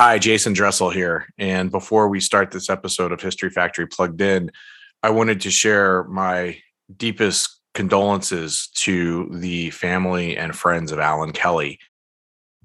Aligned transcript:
Hi, 0.00 0.18
Jason 0.18 0.54
Dressel 0.54 0.88
here. 0.88 1.26
And 1.36 1.70
before 1.70 2.08
we 2.08 2.20
start 2.20 2.50
this 2.50 2.70
episode 2.70 3.12
of 3.12 3.20
History 3.20 3.50
Factory 3.50 3.86
Plugged 3.86 4.22
In, 4.22 4.50
I 5.02 5.10
wanted 5.10 5.42
to 5.42 5.50
share 5.50 6.04
my 6.04 6.56
deepest 6.96 7.60
condolences 7.74 8.68
to 8.76 9.28
the 9.30 9.68
family 9.68 10.38
and 10.38 10.56
friends 10.56 10.90
of 10.90 11.00
Alan 11.00 11.32
Kelly. 11.32 11.78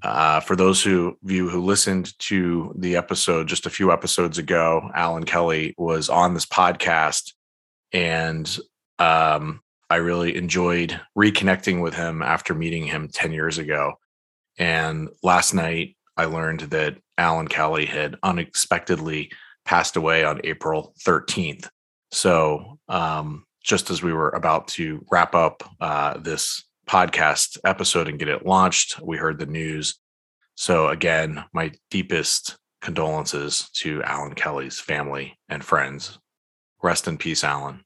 Uh, 0.02 0.40
for 0.40 0.56
those 0.56 0.82
who 0.82 1.18
of 1.22 1.30
you 1.30 1.50
who 1.50 1.60
listened 1.60 2.18
to 2.20 2.74
the 2.78 2.96
episode 2.96 3.50
just 3.50 3.66
a 3.66 3.70
few 3.70 3.92
episodes 3.92 4.38
ago, 4.38 4.90
Alan 4.96 5.26
Kelly 5.26 5.76
was 5.78 6.08
on 6.08 6.36
this 6.36 6.46
podcast, 6.46 7.34
and 7.92 8.58
um, 8.98 9.60
I 9.90 9.98
really 9.98 10.38
enjoyed 10.38 11.02
reconnecting 11.18 11.82
with 11.82 11.96
him 11.96 12.22
after 12.22 12.54
meeting 12.54 12.86
him 12.86 13.10
10 13.10 13.34
years 13.34 13.58
ago. 13.58 13.96
And 14.58 15.10
last 15.22 15.54
night, 15.54 15.95
I 16.18 16.26
learned 16.26 16.62
that 16.62 16.98
Alan 17.18 17.48
Kelly 17.48 17.86
had 17.86 18.16
unexpectedly 18.24 19.32
passed 19.66 19.96
away 19.96 20.24
on 20.24 20.42
April 20.44 20.94
13th. 21.06 21.68
So, 22.12 22.80
um, 22.88 23.46
just 23.64 23.90
as 23.90 24.04
we 24.04 24.14
were 24.14 24.30
about 24.30 24.68
to 24.70 25.04
wrap 25.12 25.34
up 25.34 25.64
uh, 25.82 26.18
this 26.20 26.64
podcast 26.88 27.58
episode 27.66 28.08
and 28.08 28.20
get 28.20 28.28
it 28.28 28.46
launched, 28.46 29.02
we 29.02 29.18
heard 29.18 29.40
the 29.40 29.46
news. 29.46 29.96
So, 30.56 30.88
again, 30.90 31.44
my 31.52 31.72
deepest 31.90 32.58
condolences 32.82 33.70
to 33.74 34.04
Alan 34.04 34.36
Kelly's 34.36 34.80
family 34.80 35.38
and 35.50 35.66
friends. 35.66 36.20
Rest 36.84 37.08
in 37.08 37.18
peace, 37.18 37.44
Alan. 37.44 37.85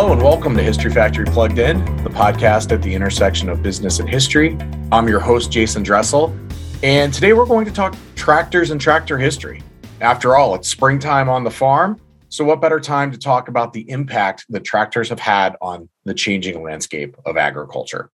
Hello 0.00 0.14
and 0.14 0.22
welcome 0.22 0.56
to 0.56 0.62
History 0.62 0.90
Factory 0.90 1.26
Plugged 1.26 1.58
In, 1.58 1.84
the 2.04 2.08
podcast 2.08 2.72
at 2.72 2.80
the 2.80 2.94
intersection 2.94 3.50
of 3.50 3.62
business 3.62 3.98
and 3.98 4.08
history. 4.08 4.56
I'm 4.90 5.06
your 5.06 5.20
host, 5.20 5.52
Jason 5.52 5.82
Dressel, 5.82 6.34
and 6.82 7.12
today 7.12 7.34
we're 7.34 7.44
going 7.44 7.66
to 7.66 7.70
talk 7.70 7.94
tractors 8.16 8.70
and 8.70 8.80
tractor 8.80 9.18
history. 9.18 9.62
After 10.00 10.36
all, 10.36 10.54
it's 10.54 10.68
springtime 10.68 11.28
on 11.28 11.44
the 11.44 11.50
farm, 11.50 12.00
so 12.30 12.46
what 12.46 12.62
better 12.62 12.80
time 12.80 13.12
to 13.12 13.18
talk 13.18 13.48
about 13.48 13.74
the 13.74 13.90
impact 13.90 14.46
that 14.48 14.64
tractors 14.64 15.10
have 15.10 15.20
had 15.20 15.54
on 15.60 15.90
the 16.06 16.14
changing 16.14 16.62
landscape 16.62 17.14
of 17.26 17.36
agriculture? 17.36 18.10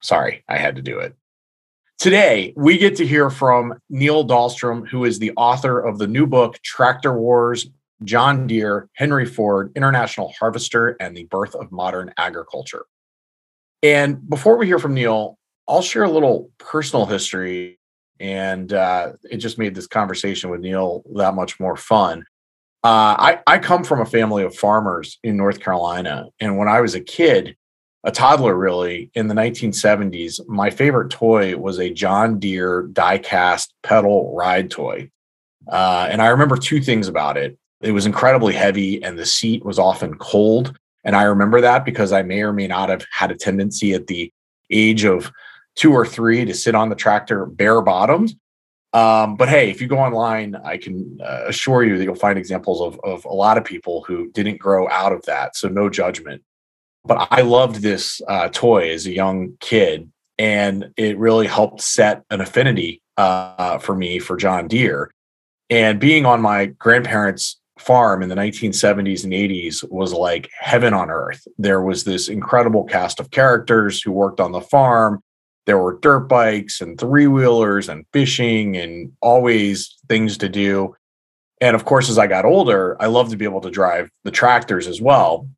Sorry, 0.00 0.44
I 0.48 0.56
had 0.56 0.76
to 0.76 0.82
do 0.82 1.00
it. 1.00 1.16
Today, 1.98 2.54
we 2.56 2.78
get 2.78 2.94
to 2.94 3.04
hear 3.04 3.28
from 3.28 3.74
Neil 3.90 4.24
Dahlstrom, 4.24 4.86
who 4.86 5.04
is 5.04 5.18
the 5.18 5.32
author 5.36 5.80
of 5.80 5.98
the 5.98 6.06
new 6.06 6.28
book, 6.28 6.62
Tractor 6.62 7.18
Wars 7.18 7.66
John 8.04 8.46
Deere, 8.46 8.88
Henry 8.94 9.26
Ford, 9.26 9.72
International 9.74 10.32
Harvester, 10.38 10.96
and 11.00 11.16
the 11.16 11.24
Birth 11.24 11.54
of 11.54 11.72
Modern 11.72 12.12
Agriculture. 12.16 12.86
And 13.82 14.28
before 14.28 14.56
we 14.56 14.66
hear 14.66 14.78
from 14.78 14.94
Neil, 14.94 15.38
I'll 15.68 15.82
share 15.82 16.04
a 16.04 16.10
little 16.10 16.50
personal 16.58 17.06
history. 17.06 17.78
And 18.20 18.72
uh, 18.72 19.12
it 19.30 19.36
just 19.36 19.58
made 19.58 19.74
this 19.74 19.86
conversation 19.86 20.50
with 20.50 20.60
Neil 20.60 21.02
that 21.14 21.34
much 21.34 21.60
more 21.60 21.76
fun. 21.76 22.24
Uh, 22.84 23.14
I, 23.18 23.40
I 23.46 23.58
come 23.58 23.84
from 23.84 24.00
a 24.00 24.06
family 24.06 24.44
of 24.44 24.54
farmers 24.54 25.18
in 25.22 25.36
North 25.36 25.60
Carolina. 25.60 26.26
And 26.40 26.56
when 26.56 26.68
I 26.68 26.80
was 26.80 26.94
a 26.94 27.00
kid, 27.00 27.56
a 28.04 28.10
toddler 28.10 28.56
really, 28.56 29.10
in 29.14 29.26
the 29.28 29.34
1970s, 29.34 30.40
my 30.46 30.70
favorite 30.70 31.10
toy 31.10 31.56
was 31.56 31.78
a 31.78 31.92
John 31.92 32.38
Deere 32.38 32.82
die 32.92 33.18
cast 33.18 33.74
pedal 33.82 34.34
ride 34.34 34.70
toy. 34.70 35.10
Uh, 35.66 36.06
and 36.10 36.22
I 36.22 36.28
remember 36.28 36.56
two 36.56 36.80
things 36.80 37.08
about 37.08 37.36
it. 37.36 37.58
It 37.80 37.92
was 37.92 38.06
incredibly 38.06 38.54
heavy 38.54 39.02
and 39.02 39.18
the 39.18 39.26
seat 39.26 39.64
was 39.64 39.78
often 39.78 40.16
cold. 40.18 40.76
And 41.04 41.14
I 41.14 41.24
remember 41.24 41.60
that 41.60 41.84
because 41.84 42.12
I 42.12 42.22
may 42.22 42.42
or 42.42 42.52
may 42.52 42.66
not 42.66 42.88
have 42.88 43.06
had 43.12 43.30
a 43.30 43.36
tendency 43.36 43.94
at 43.94 44.08
the 44.08 44.32
age 44.70 45.04
of 45.04 45.30
two 45.76 45.92
or 45.92 46.04
three 46.04 46.44
to 46.44 46.54
sit 46.54 46.74
on 46.74 46.88
the 46.88 46.96
tractor 46.96 47.46
bare 47.46 47.80
bottomed. 47.80 48.34
Um, 48.92 49.36
but 49.36 49.48
hey, 49.48 49.70
if 49.70 49.80
you 49.80 49.86
go 49.86 49.98
online, 49.98 50.56
I 50.56 50.76
can 50.76 51.18
uh, 51.22 51.44
assure 51.46 51.84
you 51.84 51.96
that 51.98 52.04
you'll 52.04 52.14
find 52.14 52.38
examples 52.38 52.80
of, 52.80 52.98
of 53.04 53.24
a 53.26 53.32
lot 53.32 53.58
of 53.58 53.64
people 53.64 54.02
who 54.02 54.30
didn't 54.32 54.58
grow 54.58 54.88
out 54.88 55.12
of 55.12 55.24
that. 55.26 55.56
So 55.56 55.68
no 55.68 55.88
judgment. 55.88 56.42
But 57.04 57.28
I 57.30 57.42
loved 57.42 57.76
this 57.76 58.20
uh, 58.28 58.48
toy 58.48 58.90
as 58.90 59.06
a 59.06 59.12
young 59.12 59.56
kid, 59.60 60.10
and 60.36 60.90
it 60.96 61.16
really 61.18 61.46
helped 61.46 61.80
set 61.80 62.24
an 62.30 62.40
affinity 62.40 63.00
uh, 63.16 63.78
for 63.78 63.94
me 63.94 64.18
for 64.18 64.36
John 64.36 64.68
Deere. 64.68 65.12
And 65.70 66.00
being 66.00 66.26
on 66.26 66.40
my 66.40 66.66
grandparents' 66.66 67.60
farm 67.80 68.22
in 68.22 68.28
the 68.28 68.34
1970s 68.34 69.24
and 69.24 69.32
80s 69.32 69.88
was 69.90 70.12
like 70.12 70.50
heaven 70.58 70.94
on 70.94 71.10
earth. 71.10 71.46
There 71.58 71.82
was 71.82 72.04
this 72.04 72.28
incredible 72.28 72.84
cast 72.84 73.20
of 73.20 73.30
characters 73.30 74.02
who 74.02 74.12
worked 74.12 74.40
on 74.40 74.52
the 74.52 74.60
farm. 74.60 75.22
There 75.66 75.78
were 75.78 75.98
dirt 76.00 76.28
bikes 76.28 76.80
and 76.80 76.98
three 76.98 77.26
wheelers 77.26 77.88
and 77.88 78.04
fishing 78.12 78.76
and 78.76 79.12
always 79.20 79.96
things 80.08 80.38
to 80.38 80.48
do. 80.48 80.94
And 81.60 81.74
of 81.74 81.84
course, 81.84 82.08
as 82.08 82.18
I 82.18 82.26
got 82.26 82.44
older, 82.44 82.96
I 83.00 83.06
loved 83.06 83.30
to 83.32 83.36
be 83.36 83.44
able 83.44 83.60
to 83.62 83.70
drive 83.70 84.10
the 84.24 84.30
tractors 84.30 84.86
as 84.86 85.00
well. 85.00 85.48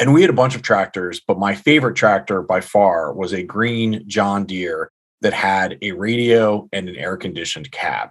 And 0.00 0.14
we 0.14 0.20
had 0.20 0.30
a 0.30 0.34
bunch 0.34 0.54
of 0.54 0.62
tractors, 0.62 1.20
but 1.20 1.38
my 1.38 1.54
favorite 1.54 1.96
tractor 1.96 2.40
by 2.42 2.60
far 2.60 3.12
was 3.12 3.32
a 3.32 3.42
green 3.42 4.04
John 4.06 4.44
Deere 4.44 4.92
that 5.22 5.32
had 5.32 5.76
a 5.82 5.92
radio 5.92 6.68
and 6.72 6.88
an 6.88 6.96
air 6.96 7.16
conditioned 7.16 7.70
cab. 7.72 8.10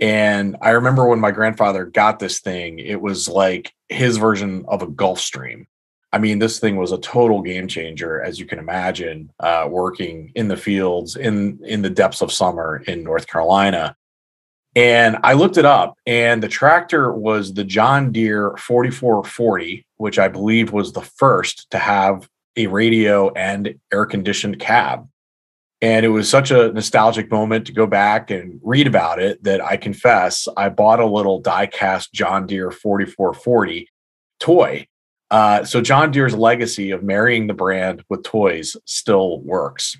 And 0.00 0.56
I 0.62 0.70
remember 0.70 1.06
when 1.06 1.20
my 1.20 1.32
grandfather 1.32 1.84
got 1.84 2.18
this 2.18 2.40
thing, 2.40 2.78
it 2.78 3.00
was 3.00 3.28
like 3.28 3.72
his 3.88 4.16
version 4.16 4.64
of 4.68 4.82
a 4.82 4.86
Gulfstream. 4.86 5.66
I 6.12 6.18
mean, 6.18 6.38
this 6.38 6.58
thing 6.58 6.76
was 6.76 6.92
a 6.92 6.98
total 6.98 7.42
game 7.42 7.68
changer, 7.68 8.22
as 8.22 8.38
you 8.38 8.46
can 8.46 8.58
imagine, 8.58 9.30
uh, 9.40 9.66
working 9.68 10.32
in 10.34 10.48
the 10.48 10.56
fields 10.56 11.16
in 11.16 11.60
in 11.64 11.82
the 11.82 11.90
depths 11.90 12.22
of 12.22 12.32
summer 12.32 12.82
in 12.86 13.04
North 13.04 13.26
Carolina. 13.26 13.94
And 14.74 15.18
I 15.22 15.32
looked 15.32 15.56
it 15.56 15.64
up, 15.64 15.98
and 16.06 16.42
the 16.42 16.48
tractor 16.48 17.12
was 17.12 17.52
the 17.52 17.64
John 17.64 18.12
Deere 18.12 18.56
4440, 18.58 19.84
which 19.96 20.18
I 20.18 20.28
believe 20.28 20.72
was 20.72 20.92
the 20.92 21.02
first 21.02 21.68
to 21.72 21.78
have 21.78 22.28
a 22.56 22.68
radio 22.68 23.30
and 23.32 23.74
air 23.92 24.06
conditioned 24.06 24.60
cab. 24.60 25.08
And 25.80 26.04
it 26.04 26.08
was 26.08 26.28
such 26.28 26.50
a 26.50 26.72
nostalgic 26.72 27.30
moment 27.30 27.66
to 27.66 27.72
go 27.72 27.86
back 27.86 28.30
and 28.30 28.60
read 28.64 28.88
about 28.88 29.20
it 29.20 29.42
that 29.44 29.64
I 29.64 29.76
confess 29.76 30.48
I 30.56 30.70
bought 30.70 30.98
a 30.98 31.06
little 31.06 31.40
die-cast 31.40 32.12
John 32.12 32.46
Deere 32.46 32.72
4440 32.72 33.88
toy. 34.40 34.86
Uh, 35.30 35.64
so 35.64 35.80
John 35.80 36.10
Deere's 36.10 36.34
legacy 36.34 36.90
of 36.90 37.02
marrying 37.02 37.46
the 37.46 37.54
brand 37.54 38.02
with 38.08 38.24
toys 38.24 38.76
still 38.86 39.40
works. 39.40 39.96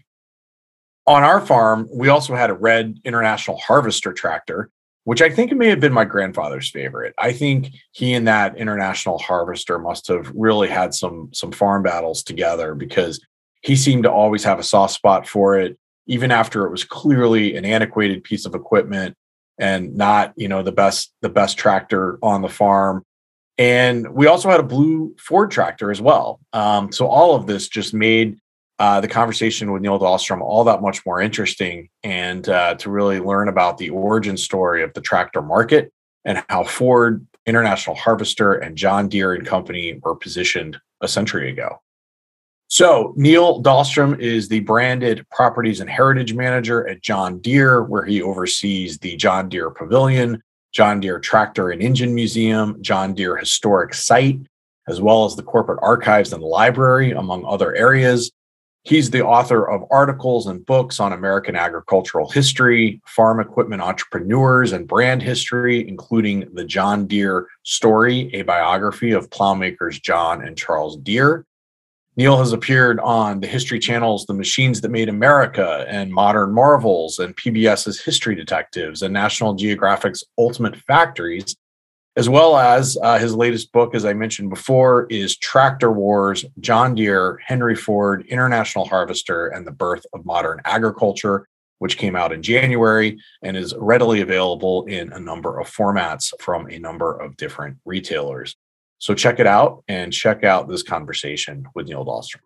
On 1.07 1.23
our 1.23 1.41
farm, 1.41 1.89
we 1.95 2.09
also 2.09 2.35
had 2.35 2.51
a 2.51 2.55
red 2.55 2.99
International 3.05 3.57
Harvester 3.57 4.13
tractor, 4.13 4.71
which 5.05 5.23
I 5.23 5.31
think 5.31 5.53
may 5.53 5.69
have 5.69 5.81
been 5.81 5.93
my 5.93 6.05
grandfather's 6.05 6.71
favorite. 6.71 7.15
I 7.19 7.33
think 7.33 7.71
he 7.93 8.15
and 8.15 8.27
that 8.27 8.59
International 8.59 9.19
Harvester 9.19 9.79
must 9.79 10.09
have 10.09 10.31
really 10.35 10.69
had 10.69 10.93
some 10.93 11.31
some 11.33 11.53
farm 11.53 11.83
battles 11.83 12.23
together 12.23 12.75
because 12.75 13.25
he 13.63 13.77
seemed 13.77 14.05
to 14.05 14.13
always 14.13 14.45
have 14.45 14.59
a 14.59 14.63
soft 14.63 14.95
spot 14.95 15.27
for 15.27 15.59
it, 15.59 15.79
even 16.07 16.31
after 16.31 16.65
it 16.65 16.71
was 16.71 16.85
clearly 16.85 17.57
an 17.57 17.65
antiquated 17.65 18.25
piece 18.25 18.47
of 18.47 18.55
equipment 18.55 19.17
and 19.59 19.97
not, 19.97 20.33
you 20.37 20.49
know, 20.49 20.63
the 20.63 20.73
best 20.73 21.13
the 21.23 21.29
best 21.29 21.59
tractor 21.59 22.19
on 22.23 22.43
the 22.43 22.49
farm. 22.49 23.05
And 23.59 24.15
we 24.15 24.29
also 24.29 24.49
had 24.49 24.61
a 24.61 24.65
blue 24.65 25.17
Ford 25.19 25.51
tractor 25.51 25.91
as 25.91 26.01
well. 26.01 26.39
Um, 26.53 26.93
so 26.93 27.09
all 27.09 27.35
of 27.35 27.47
this 27.47 27.69
just 27.69 27.93
made 27.93 28.39
uh, 28.79 29.01
the 29.01 29.09
conversation 29.09 29.73
with 29.73 29.83
Neil 29.83 29.99
Dahlstrom 29.99 30.41
all 30.41 30.63
that 30.65 30.81
much 30.81 31.05
more 31.05 31.21
interesting, 31.21 31.89
and 32.05 32.49
uh, 32.49 32.77
to 32.77 32.91
really 32.91 33.19
learn 33.19 33.49
about 33.49 33.79
the 33.79 33.91
origin 33.91 34.37
story 34.37 34.85
of 34.85 34.93
the 34.95 35.01
tractor 35.01 35.43
market 35.43 35.93
and 36.25 36.45
how 36.49 36.63
Ford, 36.63 37.27
International 37.47 37.97
Harvester, 37.97 38.55
and 38.55 38.77
John 38.77 39.09
Deere 39.09 39.35
and 39.35 39.45
Company 39.45 39.99
were 40.05 40.15
positioned 40.15 40.79
a 41.01 41.09
century 41.09 41.51
ago. 41.51 41.81
So, 42.71 43.15
Neil 43.17 43.63
Dahlstrom 43.63 44.21
is 44.21 44.49
the 44.49 44.61
branded 44.61 45.27
properties 45.31 45.81
and 45.81 45.89
heritage 45.89 46.35
manager 46.35 46.87
at 46.87 47.01
John 47.01 47.39
Deere, 47.39 47.83
where 47.83 48.05
he 48.05 48.21
oversees 48.21 48.99
the 48.99 49.17
John 49.17 49.49
Deere 49.49 49.71
Pavilion, 49.71 50.43
John 50.73 51.01
Deere 51.01 51.19
Tractor 51.19 51.71
and 51.71 51.81
Engine 51.81 52.15
Museum, 52.15 52.77
John 52.83 53.15
Deere 53.15 53.39
Historic 53.39 53.95
Site, 53.95 54.41
as 54.87 55.01
well 55.01 55.25
as 55.25 55.35
the 55.35 55.43
corporate 55.43 55.79
archives 55.83 56.35
and 56.35 56.43
library, 56.43 57.13
among 57.13 57.47
other 57.47 57.75
areas. 57.75 58.31
He's 58.83 59.11
the 59.11 59.25
author 59.25 59.69
of 59.69 59.85
articles 59.91 60.47
and 60.47 60.65
books 60.65 61.01
on 61.01 61.15
American 61.15 61.57
agricultural 61.57 62.31
history, 62.31 63.01
farm 63.07 63.41
equipment 63.41 63.81
entrepreneurs, 63.81 64.73
and 64.73 64.87
brand 64.87 65.23
history, 65.23 65.89
including 65.89 66.51
The 66.53 66.65
John 66.65 67.07
Deere 67.07 67.49
Story, 67.63 68.31
a 68.35 68.43
biography 68.43 69.13
of 69.13 69.31
plowmakers 69.31 70.03
John 70.03 70.47
and 70.47 70.57
Charles 70.57 70.99
Deere. 70.99 71.47
Neil 72.19 72.37
has 72.37 72.53
appeared 72.53 72.99
on 72.99 73.39
the 73.39 73.47
History 73.47 73.79
Channel's 73.79 74.27
The 74.27 74.35
Machines 74.35 74.81
That 74.81 74.91
Made 74.91 75.09
America 75.09 75.87
and 75.89 76.13
Modern 76.13 76.53
Marvels 76.53 77.21
and 77.21 77.37
PBS's 77.37 78.03
History 78.03 78.35
Detectives 78.35 79.03
and 79.03 79.15
National 79.15 79.55
Geographic's 79.55 80.25
Ultimate 80.37 80.75
Factories, 80.75 81.55
as 82.17 82.29
well 82.29 82.57
as 82.57 82.99
uh, 83.05 83.21
his 83.21 83.37
latest 83.37 83.71
book, 83.71 83.95
as 83.95 84.05
I 84.05 84.15
mentioned 84.15 84.51
before, 84.51 85.07
is 85.11 85.37
Tractor 85.37 85.93
Wars 85.93 86.45
John 86.59 86.97
Deere, 86.97 87.39
Henry 87.47 87.77
Ford, 87.77 88.27
International 88.27 88.85
Harvester, 88.85 89.47
and 89.47 89.65
the 89.65 89.71
Birth 89.71 90.05
of 90.13 90.27
Modern 90.27 90.61
Agriculture, 90.65 91.47
which 91.79 91.99
came 91.99 92.17
out 92.17 92.33
in 92.33 92.43
January 92.43 93.17
and 93.45 93.57
is 93.57 93.77
readily 93.79 94.23
available 94.23 94.87
in 94.87 95.13
a 95.13 95.21
number 95.21 95.61
of 95.61 95.71
formats 95.71 96.33
from 96.41 96.69
a 96.69 96.81
number 96.81 97.17
of 97.17 97.37
different 97.37 97.77
retailers. 97.85 98.57
So 98.99 99.15
check 99.15 99.39
it 99.39 99.47
out 99.47 99.85
and 99.87 100.13
check 100.13 100.43
out 100.43 100.69
this 100.69 100.83
conversation 100.83 101.67
with 101.75 101.87
Neil 101.87 102.05
Dahlstrom. 102.05 102.41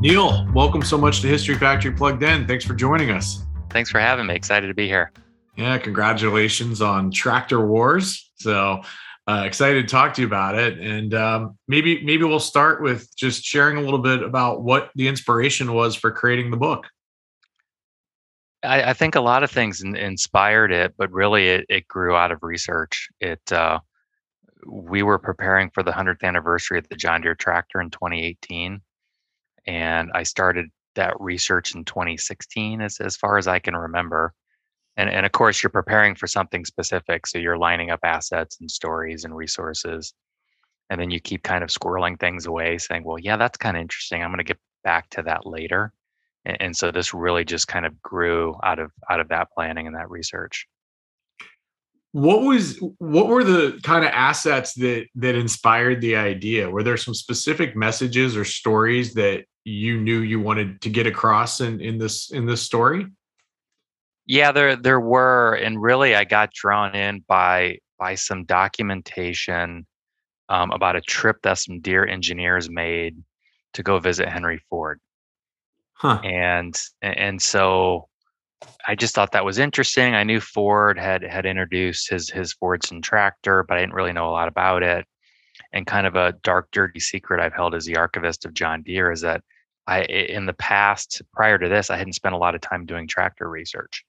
Neil, 0.00 0.48
welcome 0.52 0.82
so 0.82 0.98
much 0.98 1.20
to 1.20 1.28
History 1.28 1.54
Factory 1.54 1.92
Plugged 1.92 2.24
In. 2.24 2.44
Thanks 2.48 2.64
for 2.64 2.74
joining 2.74 3.12
us. 3.12 3.44
Thanks 3.70 3.88
for 3.88 4.00
having 4.00 4.26
me. 4.26 4.34
Excited 4.34 4.66
to 4.66 4.74
be 4.74 4.88
here. 4.88 5.12
Yeah, 5.56 5.78
congratulations 5.78 6.82
on 6.82 7.12
Tractor 7.12 7.64
Wars. 7.64 8.32
So 8.34 8.80
uh, 9.28 9.44
excited 9.46 9.86
to 9.86 9.88
talk 9.88 10.14
to 10.14 10.22
you 10.22 10.26
about 10.26 10.58
it, 10.58 10.80
and 10.80 11.14
um, 11.14 11.56
maybe 11.68 12.02
maybe 12.02 12.24
we'll 12.24 12.40
start 12.40 12.82
with 12.82 13.14
just 13.14 13.44
sharing 13.44 13.76
a 13.76 13.80
little 13.80 14.00
bit 14.00 14.24
about 14.24 14.64
what 14.64 14.90
the 14.96 15.06
inspiration 15.06 15.72
was 15.72 15.94
for 15.94 16.10
creating 16.10 16.50
the 16.50 16.56
book. 16.56 16.88
I, 18.64 18.90
I 18.90 18.92
think 18.92 19.14
a 19.14 19.20
lot 19.20 19.42
of 19.42 19.50
things 19.50 19.82
in, 19.82 19.96
inspired 19.96 20.72
it, 20.72 20.94
but 20.96 21.10
really 21.12 21.48
it, 21.48 21.66
it 21.68 21.88
grew 21.88 22.14
out 22.14 22.32
of 22.32 22.42
research. 22.42 23.08
It 23.20 23.52
uh, 23.52 23.80
we 24.66 25.02
were 25.02 25.18
preparing 25.18 25.70
for 25.70 25.82
the 25.82 25.90
100th 25.90 26.22
anniversary 26.22 26.78
of 26.78 26.88
the 26.88 26.96
John 26.96 27.20
Deere 27.20 27.34
tractor 27.34 27.80
in 27.80 27.90
2018 27.90 28.80
and 29.66 30.10
I 30.14 30.22
started 30.22 30.66
that 30.94 31.14
research 31.20 31.74
in 31.74 31.84
2016, 31.84 32.80
as 32.80 33.00
as 33.00 33.16
far 33.16 33.38
as 33.38 33.46
I 33.48 33.58
can 33.58 33.76
remember. 33.76 34.34
And 34.96 35.08
and 35.10 35.26
of 35.26 35.32
course, 35.32 35.62
you're 35.62 35.70
preparing 35.70 36.14
for 36.14 36.26
something 36.26 36.64
specific, 36.64 37.26
so 37.26 37.38
you're 37.38 37.58
lining 37.58 37.90
up 37.90 38.00
assets 38.04 38.58
and 38.60 38.70
stories 38.70 39.24
and 39.24 39.36
resources, 39.36 40.14
and 40.90 41.00
then 41.00 41.10
you 41.10 41.20
keep 41.20 41.42
kind 41.42 41.64
of 41.64 41.70
squirreling 41.70 42.18
things 42.20 42.46
away, 42.46 42.78
saying, 42.78 43.04
"Well, 43.04 43.18
yeah, 43.18 43.36
that's 43.36 43.58
kind 43.58 43.76
of 43.76 43.82
interesting. 43.82 44.22
I'm 44.22 44.30
going 44.30 44.38
to 44.38 44.44
get 44.44 44.60
back 44.84 45.10
to 45.10 45.22
that 45.22 45.46
later." 45.46 45.92
And, 46.44 46.56
and 46.60 46.76
so 46.76 46.90
this 46.90 47.14
really 47.14 47.44
just 47.44 47.68
kind 47.68 47.86
of 47.86 48.00
grew 48.02 48.56
out 48.62 48.78
of 48.78 48.90
out 49.10 49.20
of 49.20 49.28
that 49.28 49.48
planning 49.54 49.86
and 49.86 49.96
that 49.96 50.10
research. 50.10 50.66
What 52.12 52.42
was 52.42 52.78
what 52.98 53.28
were 53.28 53.44
the 53.44 53.80
kind 53.82 54.04
of 54.04 54.10
assets 54.10 54.74
that 54.74 55.06
that 55.16 55.34
inspired 55.34 56.00
the 56.00 56.16
idea? 56.16 56.68
Were 56.68 56.82
there 56.82 56.96
some 56.96 57.14
specific 57.14 57.74
messages 57.74 58.36
or 58.36 58.44
stories 58.44 59.14
that 59.14 59.44
you 59.64 60.00
knew 60.00 60.20
you 60.20 60.40
wanted 60.40 60.80
to 60.82 60.90
get 60.90 61.06
across 61.06 61.60
in 61.60 61.80
in 61.80 61.98
this 61.98 62.30
in 62.30 62.46
this 62.46 62.62
story? 62.62 63.06
Yeah 64.26 64.52
there 64.52 64.76
there 64.76 65.00
were 65.00 65.54
and 65.54 65.82
really 65.82 66.14
i 66.14 66.24
got 66.24 66.52
drawn 66.52 66.94
in 66.94 67.24
by 67.26 67.78
by 67.98 68.14
some 68.14 68.44
documentation 68.44 69.86
um, 70.48 70.70
about 70.70 70.96
a 70.96 71.00
trip 71.00 71.38
that 71.42 71.58
some 71.58 71.80
Deere 71.80 72.06
engineers 72.06 72.70
made 72.70 73.16
to 73.74 73.82
go 73.82 73.98
visit 73.98 74.28
henry 74.28 74.60
ford 74.70 75.00
huh. 76.02 76.20
and 76.24 76.78
and 77.00 77.40
so 77.40 78.08
I 78.86 78.94
just 78.96 79.14
thought 79.14 79.32
that 79.32 79.44
was 79.44 79.58
interesting. 79.58 80.14
I 80.14 80.24
knew 80.24 80.40
Ford 80.40 80.98
had 80.98 81.22
had 81.22 81.46
introduced 81.46 82.10
his 82.10 82.28
his 82.28 82.54
Fordson 82.54 83.02
tractor, 83.02 83.64
but 83.66 83.76
I 83.76 83.80
didn't 83.80 83.94
really 83.94 84.12
know 84.12 84.28
a 84.28 84.32
lot 84.32 84.48
about 84.48 84.82
it. 84.82 85.06
And 85.72 85.86
kind 85.86 86.06
of 86.06 86.16
a 86.16 86.34
dark, 86.42 86.68
dirty 86.72 87.00
secret 87.00 87.40
I've 87.40 87.54
held 87.54 87.74
as 87.74 87.84
the 87.84 87.96
archivist 87.96 88.44
of 88.44 88.52
John 88.52 88.82
Deere 88.82 89.12
is 89.12 89.20
that 89.22 89.42
I, 89.86 90.02
in 90.02 90.46
the 90.46 90.52
past, 90.54 91.22
prior 91.32 91.58
to 91.58 91.68
this, 91.68 91.88
I 91.88 91.96
hadn't 91.96 92.14
spent 92.14 92.34
a 92.34 92.38
lot 92.38 92.54
of 92.54 92.60
time 92.60 92.84
doing 92.84 93.06
tractor 93.06 93.48
research. 93.48 94.04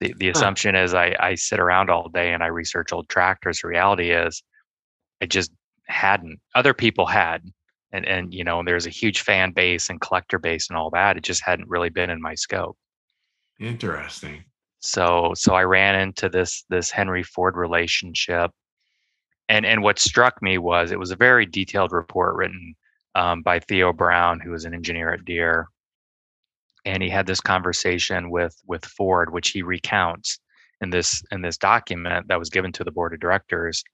The 0.00 0.14
the 0.18 0.26
huh. 0.26 0.32
assumption 0.34 0.74
is 0.74 0.94
I 0.94 1.14
I 1.20 1.36
sit 1.36 1.60
around 1.60 1.90
all 1.90 2.08
day 2.08 2.32
and 2.32 2.42
I 2.42 2.48
research 2.48 2.92
old 2.92 3.08
tractors. 3.08 3.60
The 3.60 3.68
reality 3.68 4.10
is, 4.10 4.42
I 5.22 5.26
just 5.26 5.52
hadn't. 5.86 6.40
Other 6.54 6.74
people 6.74 7.06
had, 7.06 7.42
and 7.94 8.06
and 8.06 8.34
you 8.34 8.44
know, 8.44 8.62
there's 8.64 8.86
a 8.86 8.90
huge 8.90 9.20
fan 9.20 9.52
base 9.52 9.88
and 9.88 10.00
collector 10.00 10.38
base 10.38 10.68
and 10.68 10.76
all 10.76 10.90
that. 10.90 11.16
It 11.16 11.22
just 11.22 11.42
hadn't 11.44 11.68
really 11.68 11.90
been 11.90 12.10
in 12.10 12.20
my 12.20 12.34
scope. 12.34 12.76
Interesting. 13.60 14.44
So 14.80 15.32
so 15.36 15.54
I 15.54 15.62
ran 15.62 15.94
into 15.98 16.28
this 16.28 16.64
this 16.68 16.90
Henry 16.90 17.22
Ford 17.22 17.56
relationship, 17.56 18.50
and 19.48 19.64
and 19.64 19.82
what 19.82 19.98
struck 19.98 20.42
me 20.42 20.58
was 20.58 20.90
it 20.90 20.98
was 20.98 21.12
a 21.12 21.16
very 21.16 21.46
detailed 21.46 21.92
report 21.92 22.34
written 22.34 22.74
um, 23.14 23.42
by 23.42 23.60
Theo 23.60 23.92
Brown, 23.92 24.40
who 24.40 24.50
was 24.50 24.64
an 24.64 24.74
engineer 24.74 25.12
at 25.12 25.24
Deere, 25.24 25.68
and 26.84 27.00
he 27.00 27.08
had 27.08 27.26
this 27.26 27.40
conversation 27.40 28.28
with 28.28 28.56
with 28.66 28.84
Ford, 28.84 29.32
which 29.32 29.50
he 29.50 29.62
recounts 29.62 30.40
in 30.80 30.90
this 30.90 31.22
in 31.30 31.42
this 31.42 31.56
document 31.56 32.26
that 32.26 32.40
was 32.40 32.50
given 32.50 32.72
to 32.72 32.82
the 32.82 32.90
board 32.90 33.14
of 33.14 33.20
directors, 33.20 33.84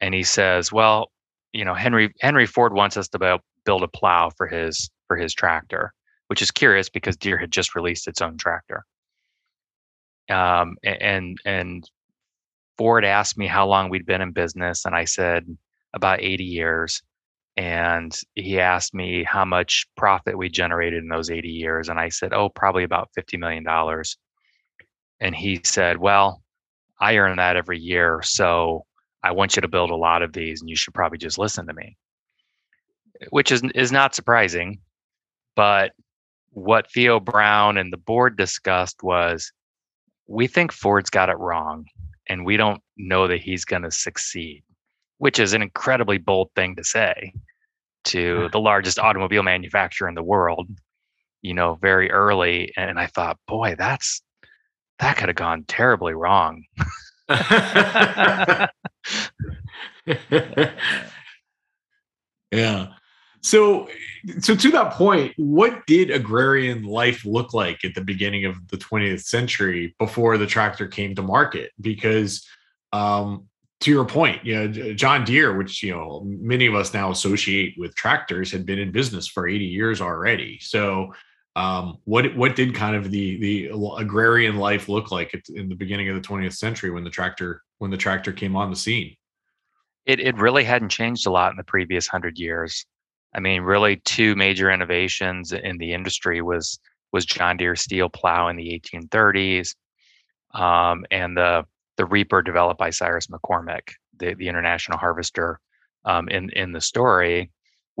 and 0.00 0.14
he 0.14 0.22
says, 0.22 0.72
well, 0.72 1.10
you 1.52 1.64
know, 1.64 1.74
Henry 1.74 2.12
Henry 2.20 2.46
Ford 2.46 2.72
wants 2.72 2.96
us 2.96 3.08
to 3.08 3.40
build 3.64 3.82
a 3.82 3.88
plow 3.88 4.30
for 4.30 4.46
his 4.46 4.90
for 5.08 5.16
his 5.16 5.34
tractor 5.34 5.92
which 6.30 6.42
is 6.42 6.52
curious 6.52 6.88
because 6.88 7.16
Deere 7.16 7.38
had 7.38 7.50
just 7.50 7.74
released 7.74 8.06
its 8.06 8.22
own 8.22 8.38
tractor. 8.38 8.84
Um, 10.30 10.76
and 10.84 11.38
and 11.44 11.90
Ford 12.78 13.04
asked 13.04 13.36
me 13.36 13.48
how 13.48 13.66
long 13.66 13.90
we'd 13.90 14.06
been 14.06 14.20
in 14.20 14.30
business, 14.30 14.84
and 14.84 14.94
I 14.94 15.06
said 15.06 15.44
about 15.92 16.22
80 16.22 16.44
years. 16.44 17.02
And 17.56 18.16
he 18.36 18.60
asked 18.60 18.94
me 18.94 19.24
how 19.24 19.44
much 19.44 19.88
profit 19.96 20.38
we 20.38 20.48
generated 20.48 21.02
in 21.02 21.08
those 21.08 21.30
80 21.30 21.48
years, 21.48 21.88
and 21.88 21.98
I 21.98 22.10
said, 22.10 22.32
"Oh, 22.32 22.48
probably 22.48 22.84
about 22.84 23.10
50 23.16 23.36
million 23.36 23.64
dollars." 23.64 24.16
And 25.18 25.34
he 25.34 25.60
said, 25.64 25.96
"Well, 25.98 26.44
I 27.00 27.16
earn 27.16 27.38
that 27.38 27.56
every 27.56 27.80
year, 27.80 28.20
so 28.22 28.86
I 29.22 29.32
want 29.32 29.56
you 29.56 29.62
to 29.62 29.68
build 29.68 29.90
a 29.90 29.96
lot 29.96 30.22
of 30.22 30.32
these, 30.32 30.60
and 30.60 30.70
you 30.70 30.76
should 30.76 30.94
probably 30.94 31.18
just 31.18 31.38
listen 31.38 31.66
to 31.66 31.74
me." 31.74 31.96
Eh, 33.20 33.26
which 33.30 33.52
is 33.52 33.62
is 33.74 33.92
not 33.92 34.14
surprising, 34.14 34.80
but 35.56 35.92
what 36.50 36.90
Theo 36.90 37.20
Brown 37.20 37.78
and 37.78 37.92
the 37.92 37.96
board 37.96 38.36
discussed 38.36 39.02
was 39.02 39.52
we 40.26 40.46
think 40.46 40.72
Ford's 40.72 41.10
got 41.10 41.28
it 41.28 41.38
wrong 41.38 41.86
and 42.28 42.44
we 42.44 42.56
don't 42.56 42.82
know 42.96 43.26
that 43.28 43.40
he's 43.40 43.64
going 43.64 43.82
to 43.82 43.90
succeed, 43.90 44.62
which 45.18 45.38
is 45.38 45.52
an 45.52 45.62
incredibly 45.62 46.18
bold 46.18 46.50
thing 46.54 46.76
to 46.76 46.84
say 46.84 47.32
to 48.04 48.48
the 48.52 48.60
largest 48.60 48.98
automobile 48.98 49.42
manufacturer 49.42 50.08
in 50.08 50.14
the 50.14 50.22
world, 50.22 50.68
you 51.42 51.54
know, 51.54 51.74
very 51.82 52.10
early. 52.10 52.72
And 52.76 52.98
I 52.98 53.06
thought, 53.06 53.38
boy, 53.46 53.74
that's 53.76 54.22
that 54.98 55.16
could 55.16 55.28
have 55.28 55.36
gone 55.36 55.64
terribly 55.66 56.14
wrong. 56.14 56.64
yeah. 62.50 62.88
So, 63.42 63.88
so 64.40 64.54
to 64.54 64.70
that 64.72 64.92
point, 64.92 65.32
what 65.36 65.86
did 65.86 66.10
agrarian 66.10 66.82
life 66.82 67.24
look 67.24 67.54
like 67.54 67.84
at 67.84 67.94
the 67.94 68.02
beginning 68.02 68.44
of 68.44 68.68
the 68.68 68.76
20th 68.76 69.22
century 69.22 69.94
before 69.98 70.36
the 70.36 70.46
tractor 70.46 70.86
came 70.86 71.14
to 71.14 71.22
market? 71.22 71.70
Because, 71.80 72.46
um, 72.92 73.46
to 73.80 73.90
your 73.90 74.04
point, 74.04 74.44
you 74.44 74.54
know, 74.54 74.92
John 74.92 75.24
Deere, 75.24 75.56
which 75.56 75.82
you 75.82 75.92
know 75.92 76.22
many 76.26 76.66
of 76.66 76.74
us 76.74 76.92
now 76.92 77.10
associate 77.10 77.76
with 77.78 77.94
tractors, 77.94 78.52
had 78.52 78.66
been 78.66 78.78
in 78.78 78.92
business 78.92 79.26
for 79.26 79.48
80 79.48 79.64
years 79.64 80.02
already. 80.02 80.58
So, 80.60 81.14
um, 81.56 81.98
what 82.04 82.34
what 82.36 82.54
did 82.54 82.74
kind 82.74 82.94
of 82.94 83.10
the 83.10 83.38
the 83.40 83.94
agrarian 83.98 84.56
life 84.56 84.88
look 84.88 85.10
like 85.10 85.34
in 85.48 85.68
the 85.68 85.74
beginning 85.74 86.08
of 86.08 86.14
the 86.14 86.26
20th 86.26 86.56
century 86.56 86.90
when 86.90 87.04
the 87.04 87.10
tractor 87.10 87.62
when 87.78 87.90
the 87.90 87.96
tractor 87.96 88.32
came 88.32 88.56
on 88.56 88.70
the 88.70 88.76
scene? 88.76 89.16
It 90.06 90.20
it 90.20 90.36
really 90.36 90.64
hadn't 90.64 90.90
changed 90.90 91.26
a 91.26 91.30
lot 91.30 91.50
in 91.50 91.56
the 91.56 91.64
previous 91.64 92.06
hundred 92.06 92.38
years. 92.38 92.86
I 93.34 93.40
mean, 93.40 93.62
really, 93.62 93.96
two 94.04 94.34
major 94.34 94.70
innovations 94.70 95.52
in 95.52 95.78
the 95.78 95.92
industry 95.92 96.40
was 96.40 96.78
was 97.12 97.26
John 97.26 97.56
Deere 97.56 97.76
steel 97.76 98.08
plow 98.08 98.48
in 98.48 98.56
the 98.56 98.80
1830s, 98.80 99.74
um, 100.54 101.04
and 101.10 101.36
the 101.36 101.64
the 101.96 102.06
reaper 102.06 102.42
developed 102.42 102.78
by 102.78 102.90
Cyrus 102.90 103.26
McCormick, 103.26 103.90
the, 104.18 104.34
the 104.34 104.48
international 104.48 104.98
harvester, 104.98 105.60
um, 106.04 106.28
in 106.28 106.50
in 106.50 106.72
the 106.72 106.80
story, 106.80 107.50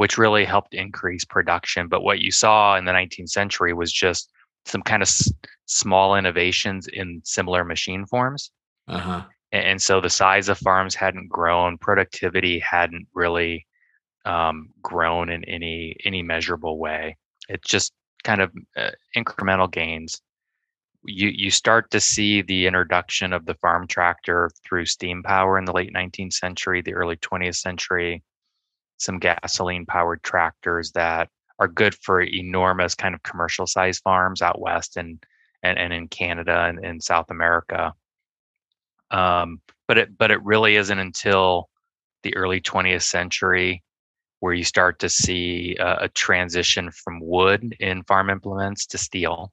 which 0.00 0.16
really 0.16 0.46
helped 0.46 0.72
increase 0.72 1.26
production. 1.26 1.86
But 1.86 2.00
what 2.00 2.20
you 2.20 2.30
saw 2.30 2.74
in 2.78 2.86
the 2.86 2.92
19th 2.92 3.28
century 3.28 3.74
was 3.74 3.92
just 3.92 4.30
some 4.64 4.80
kind 4.80 5.02
of 5.02 5.08
s- 5.08 5.30
small 5.66 6.16
innovations 6.16 6.88
in 6.90 7.20
similar 7.22 7.64
machine 7.64 8.06
forms. 8.06 8.50
Uh-huh. 8.88 9.24
And, 9.52 9.62
and 9.62 9.82
so 9.82 10.00
the 10.00 10.08
size 10.08 10.48
of 10.48 10.56
farms 10.56 10.94
hadn't 10.94 11.28
grown, 11.28 11.76
productivity 11.76 12.58
hadn't 12.60 13.08
really 13.12 13.66
um, 14.24 14.70
grown 14.80 15.28
in 15.28 15.44
any 15.44 15.94
any 16.06 16.22
measurable 16.22 16.78
way. 16.78 17.18
It's 17.50 17.68
just 17.68 17.92
kind 18.24 18.40
of 18.40 18.52
uh, 18.78 18.92
incremental 19.14 19.70
gains. 19.70 20.18
You 21.04 21.28
you 21.28 21.50
start 21.50 21.90
to 21.90 22.00
see 22.00 22.40
the 22.40 22.66
introduction 22.66 23.34
of 23.34 23.44
the 23.44 23.56
farm 23.56 23.86
tractor 23.86 24.50
through 24.66 24.86
steam 24.86 25.22
power 25.22 25.58
in 25.58 25.66
the 25.66 25.74
late 25.74 25.92
19th 25.92 26.32
century, 26.32 26.80
the 26.80 26.94
early 26.94 27.16
20th 27.16 27.56
century. 27.56 28.22
Some 29.00 29.18
gasoline 29.18 29.86
powered 29.86 30.22
tractors 30.22 30.92
that 30.92 31.28
are 31.58 31.68
good 31.68 31.94
for 31.94 32.20
enormous 32.20 32.94
kind 32.94 33.14
of 33.14 33.22
commercial 33.22 33.66
size 33.66 33.98
farms 33.98 34.42
out 34.42 34.60
west 34.60 34.96
and 34.96 35.22
and, 35.62 35.78
and 35.78 35.92
in 35.92 36.08
Canada 36.08 36.64
and 36.66 36.84
in 36.84 37.00
South 37.00 37.30
America. 37.30 37.92
Um, 39.10 39.60
but 39.88 39.98
it 39.98 40.16
but 40.16 40.30
it 40.30 40.42
really 40.42 40.76
isn't 40.76 40.98
until 40.98 41.68
the 42.22 42.36
early 42.36 42.60
20th 42.60 43.02
century 43.02 43.82
where 44.40 44.54
you 44.54 44.64
start 44.64 44.98
to 44.98 45.08
see 45.08 45.76
a, 45.78 46.04
a 46.04 46.08
transition 46.08 46.90
from 46.90 47.20
wood 47.20 47.76
in 47.80 48.02
farm 48.04 48.30
implements 48.30 48.86
to 48.86 48.98
steel. 48.98 49.52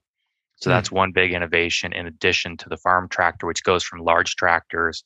So 0.56 0.70
mm. 0.70 0.74
that's 0.74 0.90
one 0.90 1.12
big 1.12 1.32
innovation 1.32 1.92
in 1.92 2.06
addition 2.06 2.56
to 2.58 2.68
the 2.68 2.76
farm 2.76 3.08
tractor, 3.08 3.46
which 3.46 3.64
goes 3.64 3.84
from 3.84 4.00
large 4.00 4.36
tractors 4.36 5.04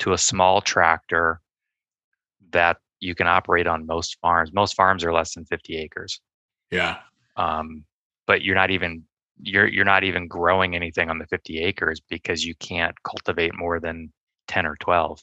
to 0.00 0.12
a 0.12 0.18
small 0.18 0.60
tractor 0.60 1.40
that 2.50 2.78
you 3.04 3.14
can 3.14 3.26
operate 3.26 3.66
on 3.66 3.86
most 3.86 4.18
farms. 4.20 4.52
Most 4.52 4.74
farms 4.74 5.04
are 5.04 5.12
less 5.12 5.34
than 5.34 5.44
50 5.44 5.76
acres. 5.76 6.20
Yeah. 6.70 6.98
Um, 7.36 7.84
but 8.26 8.42
you're 8.42 8.54
not 8.54 8.70
even 8.70 9.04
you're 9.42 9.66
you're 9.66 9.84
not 9.84 10.04
even 10.04 10.28
growing 10.28 10.74
anything 10.74 11.10
on 11.10 11.18
the 11.18 11.26
50 11.26 11.58
acres 11.58 12.00
because 12.08 12.44
you 12.44 12.54
can't 12.54 12.94
cultivate 13.02 13.54
more 13.54 13.80
than 13.80 14.12
10 14.48 14.66
or 14.66 14.76
12. 14.76 15.20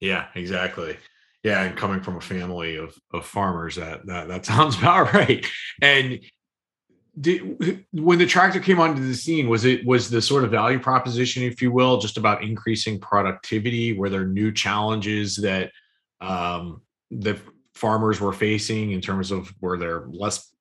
Yeah, 0.00 0.26
exactly. 0.34 0.96
Yeah, 1.42 1.62
and 1.64 1.76
coming 1.76 2.00
from 2.00 2.16
a 2.16 2.20
family 2.20 2.76
of 2.76 2.96
of 3.12 3.26
farmers, 3.26 3.76
that 3.76 4.06
that 4.06 4.28
that 4.28 4.46
sounds 4.52 4.76
about 4.78 5.12
right. 5.12 5.46
And 5.80 6.20
did, 7.20 7.84
when 7.92 8.18
the 8.18 8.26
tractor 8.26 8.58
came 8.58 8.80
onto 8.80 9.06
the 9.06 9.14
scene, 9.14 9.48
was 9.48 9.64
it 9.64 9.84
was 9.84 10.08
the 10.08 10.22
sort 10.22 10.44
of 10.44 10.50
value 10.50 10.78
proposition, 10.78 11.42
if 11.42 11.60
you 11.60 11.70
will, 11.70 11.98
just 11.98 12.16
about 12.16 12.42
increasing 12.42 12.98
productivity? 12.98 13.92
Were 13.92 14.08
there 14.08 14.26
new 14.26 14.50
challenges 14.50 15.36
that 15.36 15.72
um, 16.22 16.82
the 17.10 17.38
farmers 17.74 18.20
were 18.20 18.32
facing 18.32 18.92
in 18.92 19.00
terms 19.00 19.30
of 19.30 19.52
were 19.60 19.76
there 19.76 20.06
less 20.08 20.54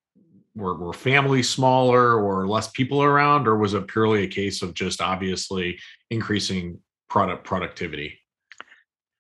were, 0.55 0.77
were 0.77 0.93
families 0.93 1.49
smaller 1.49 2.21
or 2.21 2.47
less 2.47 2.69
people 2.71 3.03
around, 3.03 3.47
or 3.47 3.57
was 3.57 3.73
it 3.73 3.87
purely 3.87 4.23
a 4.23 4.27
case 4.27 4.61
of 4.61 4.73
just 4.73 5.01
obviously 5.01 5.79
increasing 6.09 6.79
product 7.09 7.43
productivity? 7.45 8.17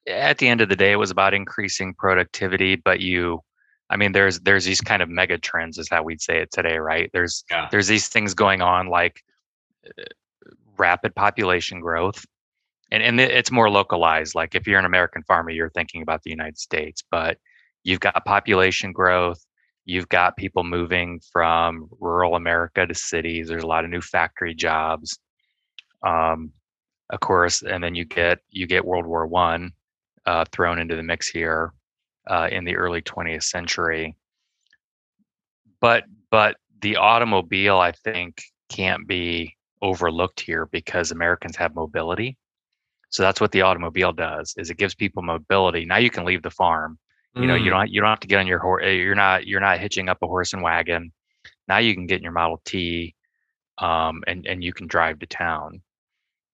at 0.07 0.37
the 0.37 0.47
end 0.47 0.61
of 0.61 0.69
the 0.69 0.75
day, 0.75 0.91
it 0.91 0.97
was 0.97 1.11
about 1.11 1.33
increasing 1.33 1.93
productivity, 1.93 2.75
but 2.75 2.99
you, 2.99 3.41
I 3.89 3.97
mean, 3.97 4.11
there's 4.11 4.39
there's 4.39 4.65
these 4.65 4.81
kind 4.81 5.01
of 5.01 5.09
mega 5.09 5.37
trends, 5.37 5.77
is 5.77 5.89
how 5.89 6.03
we'd 6.03 6.21
say 6.21 6.39
it 6.39 6.51
today, 6.51 6.77
right? 6.77 7.09
There's 7.13 7.43
yeah. 7.49 7.67
there's 7.71 7.87
these 7.87 8.07
things 8.07 8.33
going 8.33 8.61
on 8.61 8.87
like 8.87 9.21
uh, 9.85 10.03
rapid 10.77 11.13
population 11.15 11.81
growth, 11.81 12.25
and 12.91 13.01
and 13.01 13.19
it's 13.19 13.51
more 13.51 13.69
localized. 13.69 14.35
Like 14.35 14.55
if 14.55 14.67
you're 14.67 14.79
an 14.79 14.85
American 14.85 15.23
farmer, 15.23 15.49
you're 15.49 15.69
thinking 15.69 16.01
about 16.01 16.23
the 16.23 16.29
United 16.29 16.57
States, 16.57 17.03
but 17.09 17.37
you've 17.83 17.99
got 17.99 18.25
population 18.25 18.91
growth. 18.91 19.43
You've 19.85 20.09
got 20.09 20.37
people 20.37 20.63
moving 20.63 21.21
from 21.31 21.89
rural 21.99 22.35
America 22.35 22.85
to 22.85 22.93
cities. 22.93 23.47
There's 23.47 23.63
a 23.63 23.67
lot 23.67 23.83
of 23.83 23.89
new 23.89 24.01
factory 24.01 24.53
jobs. 24.53 25.17
Um, 26.03 26.51
of 27.09 27.19
course, 27.19 27.61
and 27.61 27.83
then 27.83 27.95
you 27.95 28.05
get 28.05 28.39
you 28.49 28.67
get 28.67 28.85
World 28.85 29.05
War 29.05 29.25
One, 29.25 29.71
uh, 30.25 30.45
thrown 30.51 30.79
into 30.79 30.95
the 30.95 31.03
mix 31.03 31.27
here 31.27 31.73
uh, 32.29 32.47
in 32.51 32.63
the 32.63 32.75
early 32.75 33.01
20th 33.01 33.43
century. 33.43 34.15
But 35.79 36.05
but 36.29 36.57
the 36.81 36.97
automobile, 36.97 37.77
I 37.77 37.91
think, 37.91 38.43
can't 38.69 39.07
be 39.07 39.55
overlooked 39.81 40.39
here 40.39 40.67
because 40.67 41.11
Americans 41.11 41.55
have 41.57 41.75
mobility. 41.75 42.37
So 43.11 43.23
that's 43.23 43.39
what 43.39 43.51
the 43.51 43.61
automobile 43.61 44.13
does: 44.13 44.53
is 44.57 44.69
it 44.69 44.77
gives 44.77 44.95
people 44.95 45.21
mobility. 45.21 45.85
Now 45.85 45.97
you 45.97 46.09
can 46.09 46.25
leave 46.25 46.41
the 46.41 46.49
farm. 46.49 46.97
You 47.33 47.47
know, 47.47 47.55
mm. 47.55 47.63
you 47.63 47.69
don't 47.69 47.89
you 47.89 48.01
don't 48.01 48.09
have 48.09 48.19
to 48.21 48.27
get 48.27 48.39
on 48.39 48.47
your 48.47 48.59
horse. 48.59 48.83
Eh, 48.85 48.91
you're 48.91 49.15
not 49.15 49.47
you're 49.47 49.61
not 49.61 49.79
hitching 49.79 50.09
up 50.09 50.17
a 50.21 50.27
horse 50.27 50.51
and 50.51 50.61
wagon. 50.61 51.13
Now 51.67 51.77
you 51.77 51.93
can 51.93 52.05
get 52.05 52.17
in 52.17 52.23
your 52.23 52.33
Model 52.33 52.61
T, 52.65 53.15
um, 53.77 54.21
and 54.27 54.45
and 54.45 54.61
you 54.61 54.73
can 54.73 54.87
drive 54.87 55.19
to 55.19 55.25
town. 55.27 55.81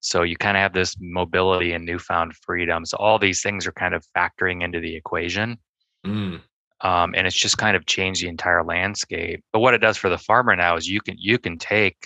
So 0.01 0.21
you 0.21 0.37
kind 0.37 0.55
of 0.55 0.61
have 0.61 0.73
this 0.73 0.95
mobility 0.99 1.73
and 1.73 1.83
newfound 1.83 2.35
freedom. 2.35 2.85
So 2.85 2.97
all 2.97 3.17
these 3.17 3.41
things 3.41 3.65
are 3.65 3.71
kind 3.71 3.95
of 3.95 4.05
factoring 4.15 4.63
into 4.63 4.79
the 4.79 4.95
equation. 4.95 5.57
Mm. 6.05 6.41
Um, 6.81 7.15
and 7.15 7.25
it's 7.25 7.35
just 7.35 7.57
kind 7.57 7.75
of 7.75 7.87
changed 7.87 8.21
the 8.21 8.27
entire 8.27 8.63
landscape. 8.63 9.43
But 9.51 9.59
what 9.59 9.73
it 9.73 9.79
does 9.79 9.97
for 9.97 10.09
the 10.09 10.17
farmer 10.19 10.55
now 10.55 10.75
is 10.77 10.87
you 10.87 11.01
can 11.01 11.15
you 11.17 11.39
can 11.39 11.57
take 11.57 11.97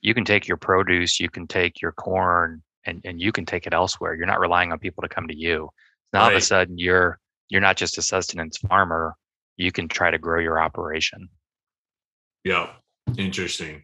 you 0.00 0.12
can 0.12 0.24
take 0.24 0.48
your 0.48 0.56
produce, 0.56 1.20
you 1.20 1.30
can 1.30 1.46
take 1.46 1.80
your 1.80 1.92
corn, 1.92 2.62
and 2.86 3.00
and 3.04 3.20
you 3.20 3.32
can 3.32 3.44
take 3.44 3.66
it 3.66 3.74
elsewhere. 3.74 4.14
You're 4.14 4.26
not 4.26 4.40
relying 4.40 4.72
on 4.72 4.78
people 4.78 5.02
to 5.02 5.08
come 5.08 5.28
to 5.28 5.36
you. 5.36 5.70
Now 6.12 6.20
right. 6.20 6.24
all 6.24 6.30
of 6.30 6.36
a 6.36 6.40
sudden 6.40 6.78
you're 6.78 7.18
you're 7.48 7.60
not 7.60 7.76
just 7.76 7.98
a 7.98 8.02
sustenance 8.02 8.58
farmer. 8.58 9.14
You 9.56 9.72
can 9.72 9.88
try 9.88 10.10
to 10.10 10.18
grow 10.18 10.40
your 10.40 10.60
operation. 10.60 11.28
Yeah, 12.44 12.70
interesting. 13.16 13.82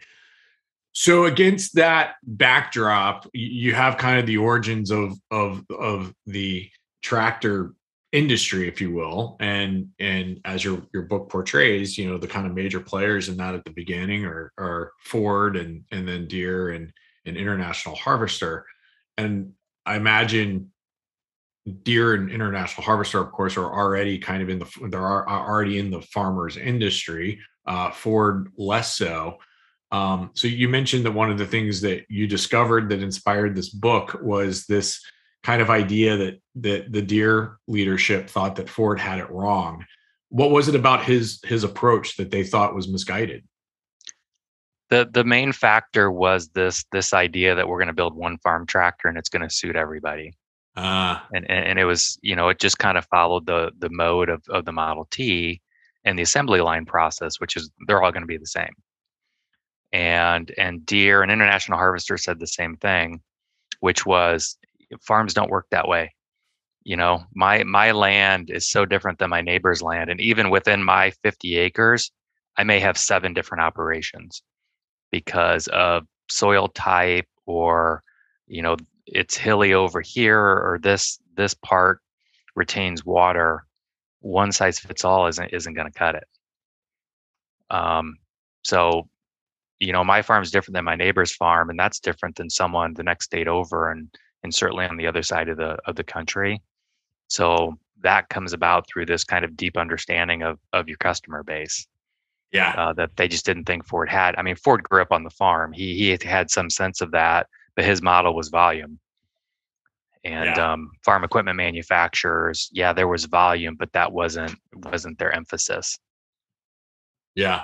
So 0.93 1.25
against 1.25 1.77
that 1.77 2.15
backdrop, 2.23 3.27
you 3.33 3.75
have 3.75 3.97
kind 3.97 4.19
of 4.19 4.27
the 4.27 4.37
origins 4.37 4.91
of 4.91 5.15
of 5.31 5.65
of 5.71 6.15
the 6.27 6.69
tractor 7.03 7.73
industry, 8.13 8.69
if 8.69 8.81
you 8.81 8.93
will, 8.93 9.37
and 9.41 9.89
and 9.99 10.41
as 10.45 10.63
your 10.63 10.83
your 10.93 11.05
book 11.05 11.31
portrays, 11.31 11.97
you 11.97 12.09
know 12.09 12.19
the 12.19 12.29
kind 12.29 12.47
of 12.47 12.55
major 12.55 12.81
players 12.81 13.29
in 13.29 13.39
that 13.39 13.55
at 13.55 13.65
the 13.65 13.71
beginning 13.71 14.27
are 14.27 14.53
are 14.59 14.93
Ford 15.01 15.57
and 15.57 15.85
and 15.91 16.07
then 16.07 16.29
Deere 16.29 16.71
and 16.71 16.93
and 17.25 17.37
International 17.37 17.95
Harvester, 17.95 18.67
and 19.19 19.53
I 19.85 19.97
imagine 19.97 20.73
Deere 21.85 22.15
and 22.15 22.31
International 22.31 22.85
Harvester, 22.85 23.21
of 23.21 23.31
course, 23.33 23.57
are 23.57 23.73
already 23.73 24.19
kind 24.19 24.43
of 24.43 24.49
in 24.49 24.59
the 24.59 24.89
they're 24.89 25.29
already 25.29 25.79
in 25.79 25.91
the 25.91 26.03
farmers 26.03 26.57
industry. 26.57 27.41
Uh, 27.67 27.91
Ford 27.91 28.51
less 28.57 28.95
so. 28.97 29.39
Um, 29.93 30.31
so 30.35 30.49
you 30.49 30.69
mentioned 30.69 31.05
that 31.05 31.13
one 31.13 31.31
of 31.31 31.39
the 31.39 31.47
things 31.47 31.83
that 31.83 32.07
you 32.09 32.27
discovered 32.27 32.89
that 32.89 33.03
inspired 33.03 33.55
this 33.55 33.69
book 33.69 34.19
was 34.23 34.65
this 34.65 35.01
kind 35.45 35.61
of 35.63 35.71
idea 35.71 36.17
that 36.17 36.41
that 36.57 36.93
the 36.93 37.03
Deere 37.03 37.59
leadership 37.69 38.29
thought 38.29 38.57
that 38.57 38.71
Ford 38.71 38.99
had 38.99 39.19
it 39.19 39.31
wrong. 39.31 39.85
What 40.31 40.51
was 40.51 40.69
it 40.69 40.75
about 40.75 41.05
his 41.05 41.41
his 41.45 41.63
approach 41.63 42.17
that 42.17 42.31
they 42.31 42.43
thought 42.43 42.75
was 42.75 42.89
misguided? 42.89 43.45
The 44.93 45.09
the 45.11 45.25
main 45.25 45.53
factor 45.53 46.11
was 46.11 46.49
this 46.51 46.85
this 46.93 47.15
idea 47.15 47.55
that 47.55 47.67
we're 47.67 47.79
going 47.79 47.89
to 47.89 47.95
build 47.95 48.15
one 48.15 48.39
farm 48.39 48.67
tractor 48.67 49.09
and 49.09 49.17
it's 49.17 49.31
going 49.31 49.47
to 49.47 49.55
suit 49.55 49.75
everybody. 49.75 50.35
Uh, 50.77 51.19
and, 51.35 51.51
and 51.51 51.67
and 51.67 51.79
it 51.79 51.85
was 51.85 52.19
you 52.23 52.37
know 52.37 52.49
it 52.49 52.59
just 52.59 52.79
kind 52.79 52.99
of 52.99 53.07
followed 53.07 53.47
the 53.47 53.73
the 53.79 53.91
mode 53.91 54.29
of 54.29 54.43
of 54.51 54.65
the 54.65 54.73
Model 54.73 55.07
T 55.11 55.61
and 56.05 56.19
the 56.19 56.23
assembly 56.23 56.61
line 56.61 56.85
process, 56.85 57.41
which 57.41 57.57
is 57.57 57.71
they're 57.87 58.03
all 58.03 58.13
going 58.13 58.23
to 58.23 58.27
be 58.27 58.37
the 58.37 58.47
same 58.47 58.75
and 59.93 60.53
and 60.57 60.85
Deere 60.87 61.23
and 61.23 61.31
International 61.31 61.79
Harvester 61.79 62.17
said 62.17 62.39
the 62.39 62.47
same 62.47 62.77
thing, 62.77 63.21
which 63.81 64.07
was 64.07 64.57
farms 65.01 65.35
don't 65.35 65.51
work 65.51 65.67
that 65.71 65.89
way. 65.89 66.15
You 66.85 66.97
know, 66.97 67.25
my 67.35 67.65
my 67.65 67.93
land 67.93 68.51
is 68.51 68.69
so 68.69 68.87
different 68.87 69.19
than 69.19 69.31
my 69.31 69.41
neighbor's 69.41 69.83
land, 69.83 70.11
and 70.11 70.21
even 70.21 70.51
within 70.51 70.83
my 70.83 71.13
50 71.23 71.57
acres, 71.57 72.11
I 72.57 72.65
may 72.65 72.81
have 72.81 72.99
seven 72.99 73.35
different 73.35 73.63
operations 73.63 74.43
because 75.13 75.69
of 75.69 76.05
soil 76.29 76.67
type 76.69 77.29
or 77.47 78.03
you 78.49 78.63
know 78.63 78.77
it's 79.07 79.37
hilly 79.37 79.75
over 79.75 80.01
here 80.01 80.41
or 80.41 80.81
this 80.83 81.21
this 81.37 81.55
part 81.55 82.01
retains 82.57 83.05
water 83.05 83.65
one 84.21 84.53
size 84.53 84.79
fits 84.79 85.05
all 85.05 85.27
isn't 85.27 85.53
isn't 85.53 85.75
going 85.75 85.91
to 85.91 85.99
cut 85.99 86.15
it. 86.15 86.27
Um, 87.71 88.17
so 88.65 89.09
you 89.81 89.93
know 89.93 90.05
my 90.05 90.23
farm 90.23 90.43
is 90.43 90.51
different 90.51 90.75
than 90.75 90.85
my 90.85 90.97
neighbor's 90.97 91.35
farm 91.35 91.71
and 91.71 91.79
that's 91.79 92.01
different 92.01 92.37
than 92.37 92.49
someone 92.51 92.95
the 92.95 93.03
next 93.03 93.27
state 93.27 93.49
over 93.49 93.91
and 93.91 94.09
and 94.43 94.55
certainly 94.55 94.87
on 94.87 94.97
the 94.97 95.07
other 95.07 95.23
side 95.23 95.49
of 95.49 95.57
the 95.59 95.77
of 95.87 95.97
the 95.97 96.05
country. 96.05 96.63
So 97.29 97.79
that 98.03 98.29
comes 98.29 98.53
about 98.53 98.87
through 98.89 99.07
this 99.07 99.25
kind 99.25 99.45
of 99.45 99.57
deep 99.57 99.77
understanding 99.77 100.43
of 100.43 100.59
of 100.73 100.89
your 100.89 100.99
customer 100.99 101.43
base 101.43 101.87
yeah. 102.53 102.75
uh, 102.77 102.93
that 102.95 103.17
they 103.17 103.29
just 103.29 103.47
didn't 103.47 103.65
think 103.65 103.87
ford 103.87 104.09
had. 104.09 104.37
I 104.37 104.43
mean 104.43 104.57
ford 104.57 104.83
grew 104.83 105.03
up 105.03 105.13
on 105.13 105.25
the 105.25 105.31
farm. 105.31 105.73
He 105.73 105.95
he 105.95 106.19
had 106.27 106.51
some 106.51 106.71
sense 106.71 107.01
of 107.01 107.11
that 107.13 107.47
but 107.75 107.85
his 107.85 108.03
model 108.03 108.35
was 108.35 108.49
volume. 108.49 108.99
And 110.25 110.57
yeah. 110.57 110.73
um, 110.73 110.93
farm 111.05 111.25
equipment 111.25 111.57
manufacturers 111.57 112.69
yeah 112.73 112.93
there 112.93 113.09
was 113.09 113.25
volume 113.25 113.77
but 113.79 113.93
that 113.93 114.13
wasn't 114.13 114.55
wasn't 114.75 115.19
their 115.19 115.33
emphasis. 115.33 115.99
Yeah. 117.35 117.63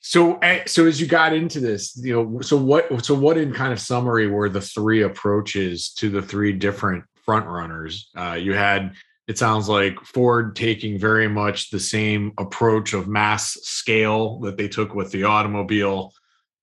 So, 0.00 0.38
eh, 0.38 0.62
so 0.66 0.86
as 0.86 1.00
you 1.00 1.06
got 1.06 1.32
into 1.32 1.60
this, 1.60 1.96
you 1.96 2.14
know, 2.14 2.40
so 2.40 2.56
what, 2.56 3.04
so 3.04 3.14
what 3.14 3.36
in 3.36 3.52
kind 3.52 3.72
of 3.72 3.80
summary 3.80 4.28
were 4.28 4.48
the 4.48 4.60
three 4.60 5.02
approaches 5.02 5.90
to 5.94 6.08
the 6.08 6.22
three 6.22 6.52
different 6.52 7.04
front 7.24 7.46
runners? 7.46 8.08
Uh, 8.16 8.38
you 8.40 8.54
had, 8.54 8.94
it 9.28 9.38
sounds 9.38 9.68
like 9.68 10.00
Ford 10.00 10.56
taking 10.56 10.98
very 10.98 11.28
much 11.28 11.70
the 11.70 11.80
same 11.80 12.32
approach 12.38 12.92
of 12.94 13.06
mass 13.06 13.52
scale 13.62 14.40
that 14.40 14.56
they 14.56 14.68
took 14.68 14.94
with 14.94 15.12
the 15.12 15.24
automobile. 15.24 16.12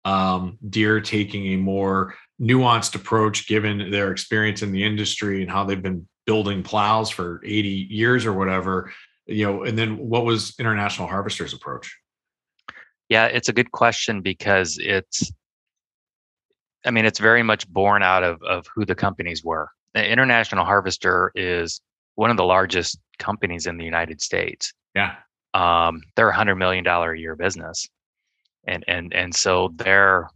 Um, 0.03 0.57
Deere 0.69 1.01
taking 1.01 1.47
a 1.53 1.57
more 1.57 2.15
nuanced 2.39 2.95
approach 2.95 3.47
given 3.47 3.89
their 3.89 4.11
experience 4.11 4.61
in 4.61 4.71
the 4.71 4.83
industry 4.83 5.41
and 5.41 5.49
how 5.49 5.63
they've 5.63 5.81
been 5.81 6.07
building 6.25 6.61
plows 6.63 7.09
for 7.09 7.41
80 7.45 7.87
years 7.89 8.25
or 8.25 8.33
whatever 8.33 8.91
you 9.27 9.45
know, 9.45 9.63
and 9.63 9.77
then 9.77 9.97
what 9.97 10.25
was 10.25 10.53
International 10.59 11.07
Harvester's 11.07 11.53
approach? 11.53 11.97
Yeah, 13.09 13.25
it's 13.25 13.49
a 13.49 13.53
good 13.53 13.71
question 13.71 14.21
because 14.21 14.77
it's, 14.79 15.31
I 16.85 16.91
mean, 16.91 17.05
it's 17.05 17.19
very 17.19 17.43
much 17.43 17.67
born 17.67 18.03
out 18.03 18.23
of 18.23 18.41
of 18.43 18.65
who 18.73 18.85
the 18.85 18.95
companies 18.95 19.43
were. 19.43 19.69
The 19.93 20.07
International 20.07 20.65
Harvester 20.65 21.31
is 21.35 21.81
one 22.15 22.31
of 22.31 22.37
the 22.37 22.43
largest 22.43 22.99
companies 23.19 23.67
in 23.67 23.77
the 23.77 23.85
United 23.85 24.21
States. 24.21 24.73
Yeah. 24.95 25.15
Um, 25.53 26.01
they're 26.15 26.29
a 26.29 26.35
hundred 26.35 26.55
million 26.55 26.83
dollar 26.83 27.13
a 27.13 27.19
year 27.19 27.35
business, 27.35 27.87
and 28.67 28.83
and 28.87 29.13
and 29.13 29.33
so 29.33 29.71
they're 29.75 30.29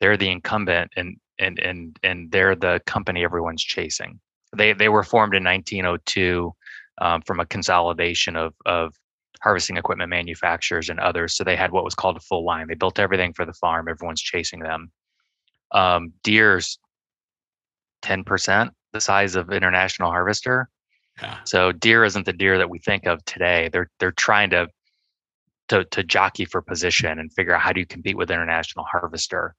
they're 0.00 0.16
the 0.16 0.30
incumbent, 0.30 0.92
and 0.96 1.16
and 1.38 1.58
and 1.58 1.98
and 2.02 2.30
they're 2.30 2.54
the 2.54 2.80
company 2.86 3.24
everyone's 3.24 3.64
chasing. 3.64 4.20
They 4.56 4.72
they 4.72 4.88
were 4.88 5.02
formed 5.02 5.34
in 5.34 5.42
1902 5.42 6.52
um, 7.00 7.22
from 7.22 7.40
a 7.40 7.46
consolidation 7.46 8.36
of 8.36 8.54
of 8.66 8.94
harvesting 9.42 9.76
equipment 9.76 10.10
manufacturers 10.10 10.88
and 10.88 11.00
others. 11.00 11.34
So 11.34 11.44
they 11.44 11.56
had 11.56 11.72
what 11.72 11.84
was 11.84 11.94
called 11.94 12.16
a 12.16 12.20
full 12.20 12.44
line. 12.44 12.68
They 12.68 12.74
built 12.74 12.98
everything 12.98 13.32
for 13.32 13.46
the 13.46 13.54
farm. 13.54 13.88
Everyone's 13.88 14.20
chasing 14.20 14.60
them. 14.60 14.92
Um, 15.72 16.12
Deere's 16.22 16.78
10% 18.02 18.70
the 18.92 19.00
size 19.00 19.36
of 19.36 19.50
International 19.50 20.10
Harvester. 20.10 20.68
So 21.44 21.72
Deere 21.72 22.04
isn't 22.04 22.26
the 22.26 22.32
Deere 22.32 22.58
that 22.58 22.70
we 22.70 22.78
think 22.78 23.06
of 23.06 23.24
today. 23.24 23.68
They're 23.72 23.90
they're 23.98 24.12
trying 24.12 24.50
to 24.50 24.68
to 25.68 25.84
to 25.84 26.02
jockey 26.02 26.44
for 26.44 26.62
position 26.62 27.18
and 27.18 27.32
figure 27.32 27.54
out 27.54 27.60
how 27.60 27.72
do 27.72 27.80
you 27.80 27.86
compete 27.86 28.16
with 28.16 28.30
International 28.30 28.84
Harvester. 28.84 29.54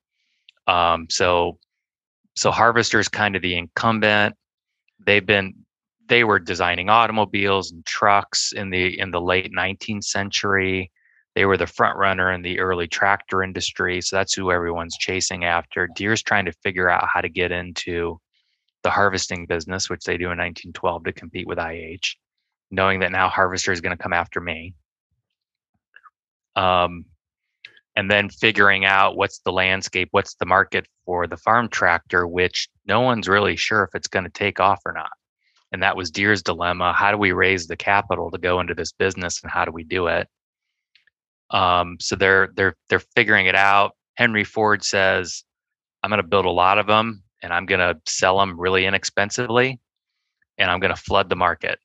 Um, 0.67 1.07
so 1.09 1.57
so 2.35 2.51
Harvester 2.51 2.99
is 2.99 3.07
kind 3.07 3.35
of 3.35 3.41
the 3.41 3.57
incumbent. 3.57 4.35
They've 5.05 5.25
been 5.25 5.53
they 6.07 6.23
were 6.23 6.39
designing 6.39 6.89
automobiles 6.89 7.71
and 7.71 7.85
trucks 7.85 8.51
in 8.53 8.69
the 8.69 8.99
in 8.99 9.11
the 9.11 9.21
late 9.21 9.51
19th 9.51 10.03
century. 10.03 10.91
They 11.35 11.45
were 11.45 11.57
the 11.57 11.67
front 11.67 11.97
runner 11.97 12.33
in 12.33 12.41
the 12.41 12.59
early 12.59 12.87
tractor 12.87 13.41
industry, 13.41 14.01
so 14.01 14.17
that's 14.17 14.33
who 14.33 14.51
everyone's 14.51 14.97
chasing 14.97 15.45
after. 15.45 15.87
Deere's 15.95 16.21
trying 16.21 16.45
to 16.45 16.51
figure 16.63 16.89
out 16.89 17.07
how 17.11 17.21
to 17.21 17.29
get 17.29 17.53
into 17.53 18.19
the 18.83 18.89
harvesting 18.89 19.45
business, 19.45 19.89
which 19.89 20.03
they 20.03 20.17
do 20.17 20.25
in 20.25 20.37
1912 20.37 21.03
to 21.05 21.13
compete 21.13 21.47
with 21.47 21.59
IH, 21.59 22.15
knowing 22.69 22.99
that 22.99 23.11
now 23.11 23.29
Harvester 23.29 23.71
is 23.71 23.81
going 23.81 23.95
to 23.95 24.01
come 24.01 24.13
after 24.13 24.39
me. 24.39 24.73
Um, 26.55 27.05
and 27.95 28.09
then 28.09 28.29
figuring 28.29 28.85
out 28.85 29.17
what's 29.17 29.39
the 29.39 29.51
landscape, 29.51 30.09
what's 30.11 30.35
the 30.35 30.45
market 30.45 30.87
for 31.05 31.27
the 31.27 31.37
farm 31.37 31.67
tractor, 31.69 32.25
which 32.25 32.69
no 32.85 33.01
one's 33.01 33.27
really 33.27 33.55
sure 33.55 33.83
if 33.83 33.93
it's 33.93 34.07
going 34.07 34.23
to 34.23 34.31
take 34.31 34.59
off 34.59 34.81
or 34.85 34.93
not. 34.93 35.11
And 35.71 35.83
that 35.83 35.95
was 35.95 36.11
Deere's 36.11 36.43
dilemma. 36.43 36.93
How 36.93 37.11
do 37.11 37.17
we 37.17 37.31
raise 37.31 37.67
the 37.67 37.77
capital 37.77 38.31
to 38.31 38.37
go 38.37 38.59
into 38.59 38.73
this 38.73 38.91
business 38.91 39.41
and 39.41 39.51
how 39.51 39.65
do 39.65 39.71
we 39.71 39.83
do 39.83 40.07
it? 40.07 40.27
Um, 41.49 41.97
so 41.99 42.15
they're 42.15 42.49
they're 42.55 42.75
they're 42.89 43.03
figuring 43.15 43.47
it 43.47 43.55
out. 43.55 43.95
Henry 44.15 44.43
Ford 44.43 44.83
says, 44.83 45.43
I'm 46.01 46.09
going 46.09 46.21
to 46.21 46.27
build 46.27 46.45
a 46.45 46.49
lot 46.49 46.77
of 46.77 46.87
them 46.87 47.23
and 47.41 47.53
I'm 47.53 47.65
going 47.65 47.79
to 47.79 47.99
sell 48.05 48.39
them 48.39 48.59
really 48.59 48.85
inexpensively 48.85 49.79
and 50.57 50.69
I'm 50.69 50.79
going 50.79 50.93
to 50.93 51.01
flood 51.01 51.29
the 51.29 51.35
market. 51.35 51.79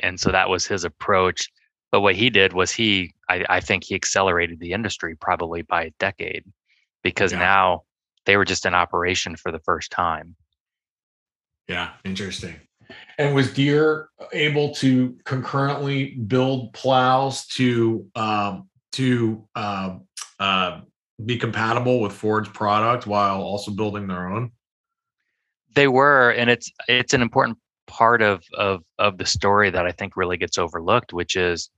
And 0.00 0.18
so 0.18 0.30
that 0.30 0.48
was 0.48 0.66
his 0.66 0.84
approach. 0.84 1.50
But 1.90 2.00
what 2.00 2.14
he 2.14 2.30
did 2.30 2.52
was 2.52 2.70
he, 2.70 3.14
I, 3.28 3.44
I 3.48 3.60
think 3.60 3.84
he 3.84 3.94
accelerated 3.94 4.60
the 4.60 4.72
industry 4.72 5.16
probably 5.16 5.62
by 5.62 5.84
a 5.84 5.90
decade 5.98 6.44
because 7.02 7.32
yeah. 7.32 7.38
now 7.38 7.82
they 8.26 8.36
were 8.36 8.44
just 8.44 8.66
in 8.66 8.74
operation 8.74 9.36
for 9.36 9.52
the 9.52 9.60
first 9.60 9.90
time. 9.90 10.34
Yeah, 11.68 11.90
interesting. 12.04 12.56
And 13.18 13.34
was 13.34 13.52
Deere 13.52 14.10
able 14.32 14.74
to 14.76 15.16
concurrently 15.24 16.16
build 16.26 16.72
plows 16.74 17.46
to 17.48 18.06
um, 18.14 18.68
to 18.92 19.46
uh, 19.54 19.96
uh, 20.38 20.80
be 21.24 21.38
compatible 21.38 22.00
with 22.00 22.12
Ford's 22.12 22.48
product 22.50 23.06
while 23.06 23.40
also 23.40 23.70
building 23.70 24.06
their 24.06 24.28
own? 24.28 24.52
They 25.74 25.88
were, 25.88 26.30
and 26.30 26.50
it's 26.50 26.70
it's 26.88 27.14
an 27.14 27.22
important 27.22 27.58
part 27.86 28.22
of 28.22 28.42
of 28.54 28.82
of 28.98 29.18
the 29.18 29.26
story 29.26 29.70
that 29.70 29.86
I 29.86 29.92
think 29.92 30.16
really 30.16 30.36
gets 30.36 30.58
overlooked, 30.58 31.12
which 31.12 31.36
is 31.36 31.70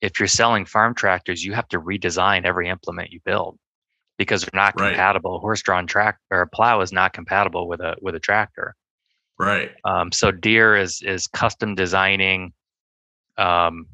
if 0.00 0.18
you're 0.18 0.28
selling 0.28 0.66
farm 0.66 0.94
tractors, 0.94 1.44
you 1.44 1.54
have 1.54 1.68
to 1.68 1.80
redesign 1.80 2.44
every 2.44 2.68
implement 2.68 3.10
you 3.10 3.20
build 3.24 3.58
because 4.18 4.42
they're 4.42 4.50
not 4.52 4.78
right. 4.78 4.90
compatible. 4.90 5.40
Horse-drawn 5.40 5.86
track 5.86 6.18
or 6.30 6.42
a 6.42 6.46
plow 6.46 6.80
is 6.80 6.92
not 6.92 7.12
compatible 7.12 7.68
with 7.68 7.80
a 7.80 7.96
with 8.00 8.14
a 8.14 8.20
tractor. 8.20 8.74
Right. 9.38 9.72
Um, 9.84 10.12
so 10.12 10.30
Deere 10.30 10.76
is 10.76 11.02
is 11.02 11.26
custom 11.26 11.74
designing 11.74 12.52
um, 13.38 13.86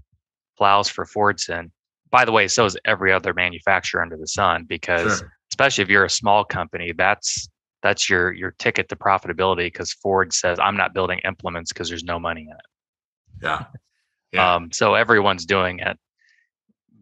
plows 0.58 0.88
for 0.88 1.06
Fordson. 1.06 1.70
By 2.10 2.24
the 2.24 2.32
way, 2.32 2.48
so 2.48 2.64
is 2.64 2.76
every 2.84 3.12
other 3.12 3.32
manufacturer 3.32 4.02
under 4.02 4.16
the 4.16 4.26
sun 4.26 4.64
because 4.68 5.18
sure. 5.18 5.32
especially 5.52 5.82
if 5.82 5.88
you're 5.88 6.04
a 6.04 6.10
small 6.10 6.44
company, 6.44 6.92
that's 6.92 7.48
that's 7.82 8.10
your 8.10 8.32
your 8.32 8.52
ticket 8.58 8.88
to 8.88 8.96
profitability 8.96 9.66
because 9.66 9.92
Ford 9.92 10.32
says 10.32 10.58
I'm 10.60 10.76
not 10.76 10.94
building 10.94 11.20
implements 11.24 11.72
because 11.72 11.88
there's 11.88 12.04
no 12.04 12.18
money 12.18 12.42
in 12.42 12.52
it. 12.52 13.42
Yeah. 13.42 13.64
yeah. 14.32 14.54
Um, 14.54 14.72
so 14.72 14.94
everyone's 14.94 15.46
doing 15.46 15.78
it. 15.80 15.98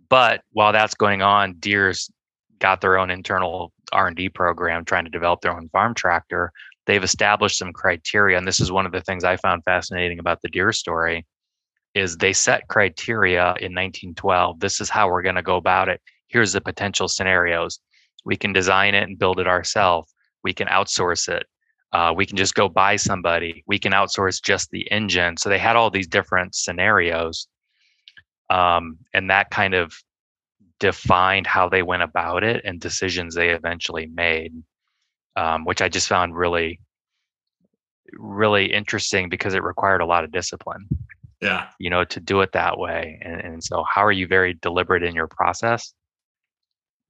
But 0.08 0.42
while 0.52 0.72
that's 0.72 0.94
going 0.94 1.20
on, 1.20 1.54
Deere's 1.54 2.10
got 2.60 2.80
their 2.80 2.98
own 2.98 3.10
internal 3.10 3.72
R&D 3.92 4.30
program 4.30 4.84
trying 4.84 5.04
to 5.04 5.10
develop 5.10 5.40
their 5.40 5.56
own 5.56 5.68
farm 5.68 5.94
tractor. 5.94 6.52
They've 6.86 7.04
established 7.04 7.58
some 7.58 7.72
criteria 7.72 8.38
and 8.38 8.46
this 8.46 8.60
is 8.60 8.72
one 8.72 8.86
of 8.86 8.92
the 8.92 9.02
things 9.02 9.24
I 9.24 9.36
found 9.36 9.62
fascinating 9.64 10.18
about 10.18 10.40
the 10.42 10.48
Deere 10.48 10.72
story 10.72 11.26
is 11.94 12.16
they 12.16 12.32
set 12.32 12.68
criteria 12.68 13.48
in 13.60 13.74
1912. 13.74 14.60
This 14.60 14.80
is 14.80 14.88
how 14.88 15.08
we're 15.08 15.22
going 15.22 15.34
to 15.34 15.42
go 15.42 15.56
about 15.56 15.88
it. 15.88 16.00
Here's 16.28 16.52
the 16.52 16.60
potential 16.60 17.08
scenarios. 17.08 17.80
We 18.24 18.36
can 18.36 18.52
design 18.52 18.94
it 18.94 19.04
and 19.04 19.18
build 19.18 19.40
it 19.40 19.46
ourselves 19.46 20.12
we 20.44 20.52
can 20.52 20.68
outsource 20.68 21.28
it 21.28 21.46
uh, 21.92 22.12
we 22.14 22.26
can 22.26 22.36
just 22.36 22.54
go 22.54 22.68
buy 22.68 22.96
somebody 22.96 23.62
we 23.66 23.78
can 23.78 23.92
outsource 23.92 24.42
just 24.42 24.70
the 24.70 24.90
engine 24.90 25.36
so 25.36 25.48
they 25.48 25.58
had 25.58 25.76
all 25.76 25.90
these 25.90 26.06
different 26.06 26.54
scenarios 26.54 27.48
um, 28.50 28.98
and 29.14 29.30
that 29.30 29.50
kind 29.50 29.74
of 29.74 29.92
defined 30.80 31.46
how 31.46 31.68
they 31.68 31.82
went 31.82 32.02
about 32.02 32.44
it 32.44 32.62
and 32.64 32.80
decisions 32.80 33.34
they 33.34 33.50
eventually 33.50 34.06
made 34.06 34.52
um, 35.36 35.64
which 35.64 35.82
i 35.82 35.88
just 35.88 36.08
found 36.08 36.36
really 36.36 36.80
really 38.12 38.72
interesting 38.72 39.28
because 39.28 39.54
it 39.54 39.62
required 39.62 40.00
a 40.00 40.06
lot 40.06 40.24
of 40.24 40.30
discipline 40.30 40.86
yeah 41.40 41.68
you 41.78 41.90
know 41.90 42.04
to 42.04 42.20
do 42.20 42.40
it 42.40 42.52
that 42.52 42.78
way 42.78 43.18
and, 43.22 43.40
and 43.40 43.64
so 43.64 43.84
how 43.88 44.04
are 44.04 44.12
you 44.12 44.26
very 44.26 44.54
deliberate 44.54 45.02
in 45.02 45.14
your 45.14 45.26
process 45.26 45.94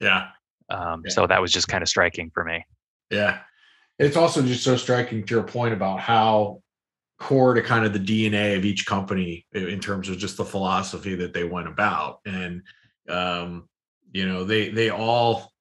yeah. 0.01 0.29
Um, 0.71 1.03
yeah. 1.05 1.13
so 1.13 1.27
that 1.27 1.41
was 1.41 1.53
just 1.53 1.69
kind 1.69 1.83
of 1.83 1.89
striking 1.89 2.31
for 2.33 2.45
me 2.45 2.65
yeah. 3.11 3.41
It's 3.99 4.17
also 4.17 4.43
just 4.43 4.63
so 4.63 4.77
striking 4.77 5.25
to 5.25 5.35
your 5.35 5.45
point 5.45 5.75
about 5.75 6.01
how 6.01 6.63
core 7.19 7.55
to 7.55 7.63
kind 7.63 7.85
of 7.85 7.93
the 7.93 7.99
DNA 7.99 8.57
of 8.57 8.65
each 8.65 8.87
company 8.87 9.45
in 9.53 9.81
terms 9.81 10.09
of 10.09 10.19
just 10.19 10.37
the 10.37 10.45
philosophy 10.45 11.17
that 11.17 11.35
they 11.35 11.45
went 11.45 11.67
about. 11.67 12.21
And 12.25 12.63
um, 13.09 13.69
you 14.13 14.27
know, 14.27 14.45
they 14.45 14.69
they 14.69 14.91
all 14.91 15.53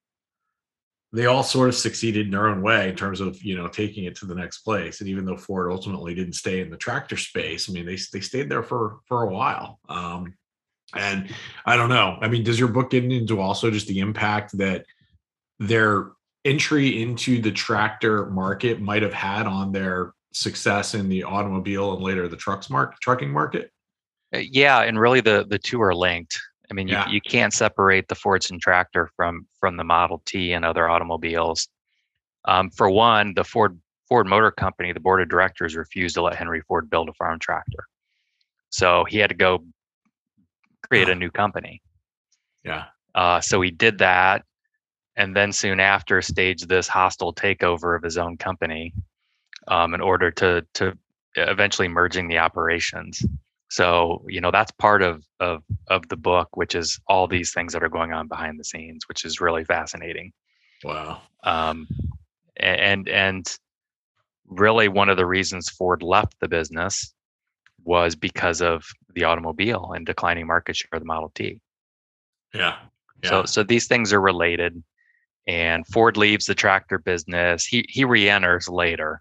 they 1.12 1.26
all 1.26 1.42
sort 1.42 1.68
of 1.68 1.74
succeeded 1.74 2.26
in 2.26 2.32
their 2.32 2.48
own 2.48 2.62
way 2.62 2.88
in 2.88 2.96
terms 2.96 3.20
of 3.20 3.42
you 3.42 3.56
know 3.56 3.68
taking 3.68 4.04
it 4.04 4.14
to 4.16 4.26
the 4.26 4.34
next 4.34 4.58
place. 4.58 5.00
And 5.00 5.08
even 5.08 5.24
though 5.24 5.36
Ford 5.36 5.72
ultimately 5.72 6.14
didn't 6.14 6.34
stay 6.34 6.60
in 6.60 6.70
the 6.70 6.76
tractor 6.76 7.16
space, 7.16 7.68
I 7.68 7.72
mean 7.72 7.86
they 7.86 7.98
they 8.12 8.20
stayed 8.20 8.48
there 8.48 8.62
for 8.62 8.98
for 9.06 9.22
a 9.22 9.32
while. 9.32 9.80
Um, 9.88 10.34
and 10.94 11.28
I 11.66 11.76
don't 11.76 11.90
know. 11.90 12.18
I 12.20 12.28
mean, 12.28 12.44
does 12.44 12.58
your 12.58 12.68
book 12.68 12.90
get 12.90 13.04
into 13.04 13.40
also 13.40 13.70
just 13.70 13.88
the 13.88 13.98
impact 13.98 14.56
that 14.56 14.86
their 15.58 16.12
entry 16.48 17.02
into 17.02 17.40
the 17.40 17.52
tractor 17.52 18.26
market 18.26 18.80
might 18.80 19.02
have 19.02 19.12
had 19.12 19.46
on 19.46 19.72
their 19.72 20.12
success 20.32 20.94
in 20.94 21.08
the 21.08 21.22
automobile 21.22 21.94
and 21.94 22.02
later 22.02 22.28
the 22.28 22.36
trucks 22.36 22.70
market 22.70 22.98
trucking 23.00 23.30
market? 23.30 23.70
Uh, 24.34 24.38
yeah 24.38 24.82
and 24.82 24.98
really 24.98 25.20
the 25.20 25.46
the 25.48 25.58
two 25.58 25.80
are 25.80 25.94
linked. 25.94 26.38
I 26.70 26.74
mean 26.74 26.88
you, 26.88 26.94
yeah. 26.94 27.08
you 27.08 27.20
can't 27.20 27.52
separate 27.52 28.08
the 28.08 28.14
fordson 28.14 28.60
tractor 28.60 29.10
from 29.16 29.46
from 29.60 29.76
the 29.76 29.84
model 29.84 30.22
t 30.26 30.52
and 30.52 30.64
other 30.64 30.88
automobiles. 30.88 31.68
Um, 32.44 32.70
for 32.70 32.88
one 32.90 33.34
the 33.34 33.44
ford 33.44 33.78
ford 34.08 34.26
motor 34.26 34.50
company 34.50 34.92
the 34.92 35.00
board 35.00 35.20
of 35.20 35.28
directors 35.28 35.76
refused 35.76 36.14
to 36.14 36.22
let 36.22 36.34
henry 36.34 36.62
ford 36.62 36.88
build 36.88 37.08
a 37.08 37.14
farm 37.14 37.38
tractor. 37.38 37.84
So 38.70 39.04
he 39.08 39.18
had 39.18 39.30
to 39.30 39.36
go 39.36 39.64
create 40.86 41.08
a 41.08 41.14
new 41.14 41.30
company. 41.30 41.82
Yeah. 42.64 42.86
Uh, 43.14 43.40
so 43.40 43.60
he 43.60 43.70
did 43.70 43.98
that 43.98 44.44
and 45.18 45.34
then 45.36 45.52
soon 45.52 45.80
after 45.80 46.22
staged 46.22 46.68
this 46.68 46.88
hostile 46.88 47.34
takeover 47.34 47.94
of 47.96 48.02
his 48.02 48.16
own 48.16 48.38
company 48.38 48.94
um, 49.66 49.92
in 49.92 50.00
order 50.00 50.30
to 50.30 50.64
to 50.74 50.96
eventually 51.34 51.88
merging 51.88 52.28
the 52.28 52.38
operations. 52.38 53.22
So 53.68 54.24
you 54.28 54.40
know 54.40 54.50
that's 54.50 54.70
part 54.72 55.02
of 55.02 55.22
of 55.40 55.62
of 55.88 56.08
the 56.08 56.16
book, 56.16 56.56
which 56.56 56.74
is 56.74 56.98
all 57.08 57.26
these 57.26 57.52
things 57.52 57.72
that 57.74 57.82
are 57.82 57.90
going 57.90 58.12
on 58.12 58.28
behind 58.28 58.58
the 58.58 58.64
scenes, 58.64 59.02
which 59.08 59.24
is 59.24 59.40
really 59.40 59.64
fascinating. 59.64 60.32
Wow. 60.84 61.20
Um, 61.42 61.86
and 62.56 63.08
and 63.08 63.46
really 64.46 64.88
one 64.88 65.08
of 65.08 65.16
the 65.16 65.26
reasons 65.26 65.68
Ford 65.68 66.02
left 66.02 66.36
the 66.40 66.48
business 66.48 67.12
was 67.84 68.14
because 68.14 68.62
of 68.62 68.84
the 69.14 69.24
automobile 69.24 69.92
and 69.94 70.06
declining 70.06 70.46
market 70.46 70.76
share 70.76 70.88
of 70.92 71.00
the 71.00 71.06
Model 71.06 71.30
T. 71.34 71.60
Yeah. 72.54 72.76
yeah. 73.22 73.30
So 73.30 73.44
so 73.44 73.62
these 73.64 73.88
things 73.88 74.12
are 74.12 74.20
related. 74.20 74.82
And 75.48 75.86
Ford 75.86 76.18
leaves 76.18 76.44
the 76.44 76.54
tractor 76.54 76.98
business. 76.98 77.64
He 77.64 77.86
he 77.88 78.04
re-enters 78.04 78.68
later. 78.68 79.18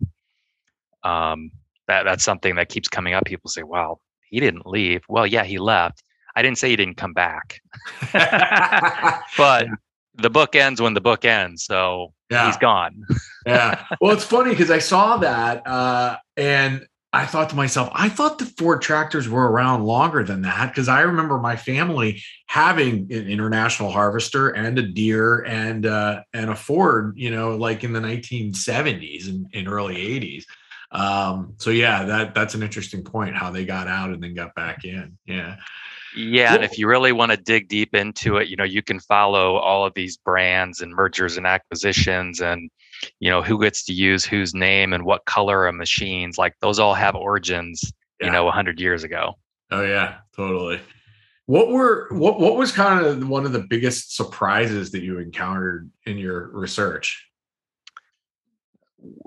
Um, 1.03 1.51
that 1.87 2.03
that's 2.03 2.23
something 2.23 2.55
that 2.55 2.67
keeps 2.67 2.89
coming 2.89 3.13
up. 3.13 3.23
People 3.25 3.49
say, 3.49 3.63
"Well, 3.63 4.01
he 4.29 4.41
didn't 4.41 4.67
leave." 4.67 5.03
Well, 5.07 5.25
yeah, 5.25 5.45
he 5.45 5.57
left. 5.57 6.03
I 6.35 6.41
didn't 6.41 6.57
say 6.57 6.69
he 6.69 6.75
didn't 6.75 6.97
come 6.97 7.13
back, 7.13 7.61
but 9.37 9.67
the 10.15 10.29
book 10.29 10.55
ends 10.55 10.81
when 10.81 10.93
the 10.93 11.01
book 11.01 11.23
ends. 11.23 11.63
So 11.63 12.13
yeah. 12.29 12.47
he's 12.47 12.57
gone. 12.57 13.05
yeah. 13.45 13.85
Well, 14.01 14.11
it's 14.11 14.25
funny 14.25 14.51
because 14.51 14.69
I 14.69 14.79
saw 14.79 15.17
that 15.17 15.65
uh, 15.65 16.17
and 16.35 16.85
I 17.17 17.25
thought 17.25 17.49
to 17.49 17.55
myself, 17.55 17.89
I 17.93 18.09
thought 18.09 18.37
the 18.37 18.45
Ford 18.45 18.79
tractors 18.79 19.27
were 19.27 19.49
around 19.49 19.85
longer 19.85 20.23
than 20.23 20.43
that 20.43 20.67
because 20.67 20.87
I 20.87 21.01
remember 21.01 21.39
my 21.39 21.55
family 21.55 22.21
having 22.45 23.11
an 23.11 23.27
international 23.27 23.89
harvester 23.89 24.49
and 24.49 24.77
a 24.77 24.83
Deere 24.83 25.39
and 25.39 25.87
uh, 25.87 26.21
and 26.35 26.51
a 26.51 26.55
Ford, 26.55 27.13
you 27.15 27.31
know, 27.31 27.55
like 27.55 27.83
in 27.83 27.91
the 27.91 27.99
1970s 27.99 29.29
and, 29.29 29.67
early 29.67 29.95
80s. 29.95 30.43
Um, 30.91 31.55
so 31.57 31.71
yeah, 31.71 32.05
that 32.05 32.35
that's 32.35 32.53
an 32.53 32.61
interesting 32.61 33.03
point 33.03 33.35
how 33.35 33.49
they 33.49 33.65
got 33.65 33.87
out 33.87 34.11
and 34.11 34.21
then 34.21 34.35
got 34.35 34.53
back 34.53 34.85
in. 34.85 35.17
Yeah. 35.25 35.55
Yeah, 36.15 36.53
and 36.53 36.63
if 36.63 36.77
you 36.77 36.87
really 36.87 37.11
want 37.11 37.31
to 37.31 37.37
dig 37.37 37.67
deep 37.67 37.95
into 37.95 38.37
it, 38.37 38.47
you 38.47 38.55
know, 38.55 38.63
you 38.63 38.83
can 38.83 38.99
follow 38.99 39.55
all 39.55 39.85
of 39.85 39.93
these 39.95 40.17
brands 40.17 40.81
and 40.81 40.93
mergers 40.93 41.35
and 41.35 41.47
acquisitions 41.47 42.41
and 42.41 42.69
you 43.19 43.29
know 43.29 43.41
who 43.41 43.61
gets 43.61 43.83
to 43.85 43.93
use 43.93 44.25
whose 44.25 44.53
name 44.53 44.93
and 44.93 45.05
what 45.05 45.25
color 45.25 45.67
of 45.67 45.75
machines 45.75 46.37
like 46.37 46.53
those 46.61 46.79
all 46.79 46.93
have 46.93 47.15
origins 47.15 47.91
yeah. 48.19 48.27
you 48.27 48.31
know 48.31 48.45
100 48.45 48.79
years 48.79 49.03
ago 49.03 49.33
oh 49.71 49.83
yeah 49.83 50.15
totally 50.35 50.79
what 51.45 51.69
were 51.69 52.07
what 52.11 52.39
what 52.39 52.55
was 52.55 52.71
kind 52.71 53.05
of 53.05 53.27
one 53.27 53.45
of 53.45 53.51
the 53.51 53.65
biggest 53.69 54.15
surprises 54.15 54.91
that 54.91 55.03
you 55.03 55.19
encountered 55.19 55.89
in 56.05 56.17
your 56.17 56.49
research 56.49 57.25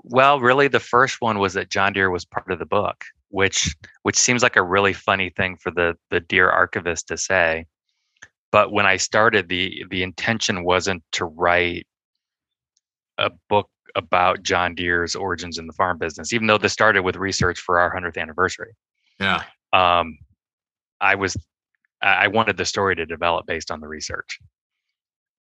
well 0.03 0.39
really 0.39 0.67
the 0.67 0.79
first 0.79 1.21
one 1.21 1.39
was 1.39 1.53
that 1.53 1.69
john 1.69 1.93
deere 1.93 2.09
was 2.09 2.25
part 2.25 2.51
of 2.51 2.59
the 2.59 2.65
book 2.65 3.05
which 3.31 3.75
which 4.03 4.17
seems 4.17 4.43
like 4.43 4.55
a 4.55 4.63
really 4.63 4.93
funny 4.93 5.29
thing 5.29 5.57
for 5.57 5.71
the 5.71 5.97
the 6.11 6.19
Deere 6.19 6.49
archivist 6.49 7.07
to 7.07 7.17
say. 7.17 7.65
But 8.51 8.71
when 8.71 8.85
I 8.85 8.97
started, 8.97 9.49
the 9.49 9.85
the 9.89 10.03
intention 10.03 10.63
wasn't 10.63 11.03
to 11.13 11.25
write 11.25 11.87
a 13.21 13.31
book 13.49 13.69
about 13.95 14.43
John 14.43 14.75
Deere's 14.75 15.15
origins 15.15 15.57
in 15.57 15.67
the 15.67 15.73
farm 15.73 15.97
business, 15.97 16.33
even 16.33 16.47
though 16.47 16.57
this 16.57 16.73
started 16.73 17.03
with 17.03 17.15
research 17.15 17.59
for 17.59 17.79
our 17.79 17.89
hundredth 17.89 18.17
anniversary. 18.17 18.73
Yeah. 19.19 19.43
Um, 19.73 20.17
I 20.99 21.15
was 21.15 21.35
I 22.01 22.27
wanted 22.27 22.57
the 22.57 22.65
story 22.65 22.95
to 22.95 23.05
develop 23.05 23.45
based 23.45 23.69
on 23.69 23.79
the 23.79 23.87
research. 23.87 24.39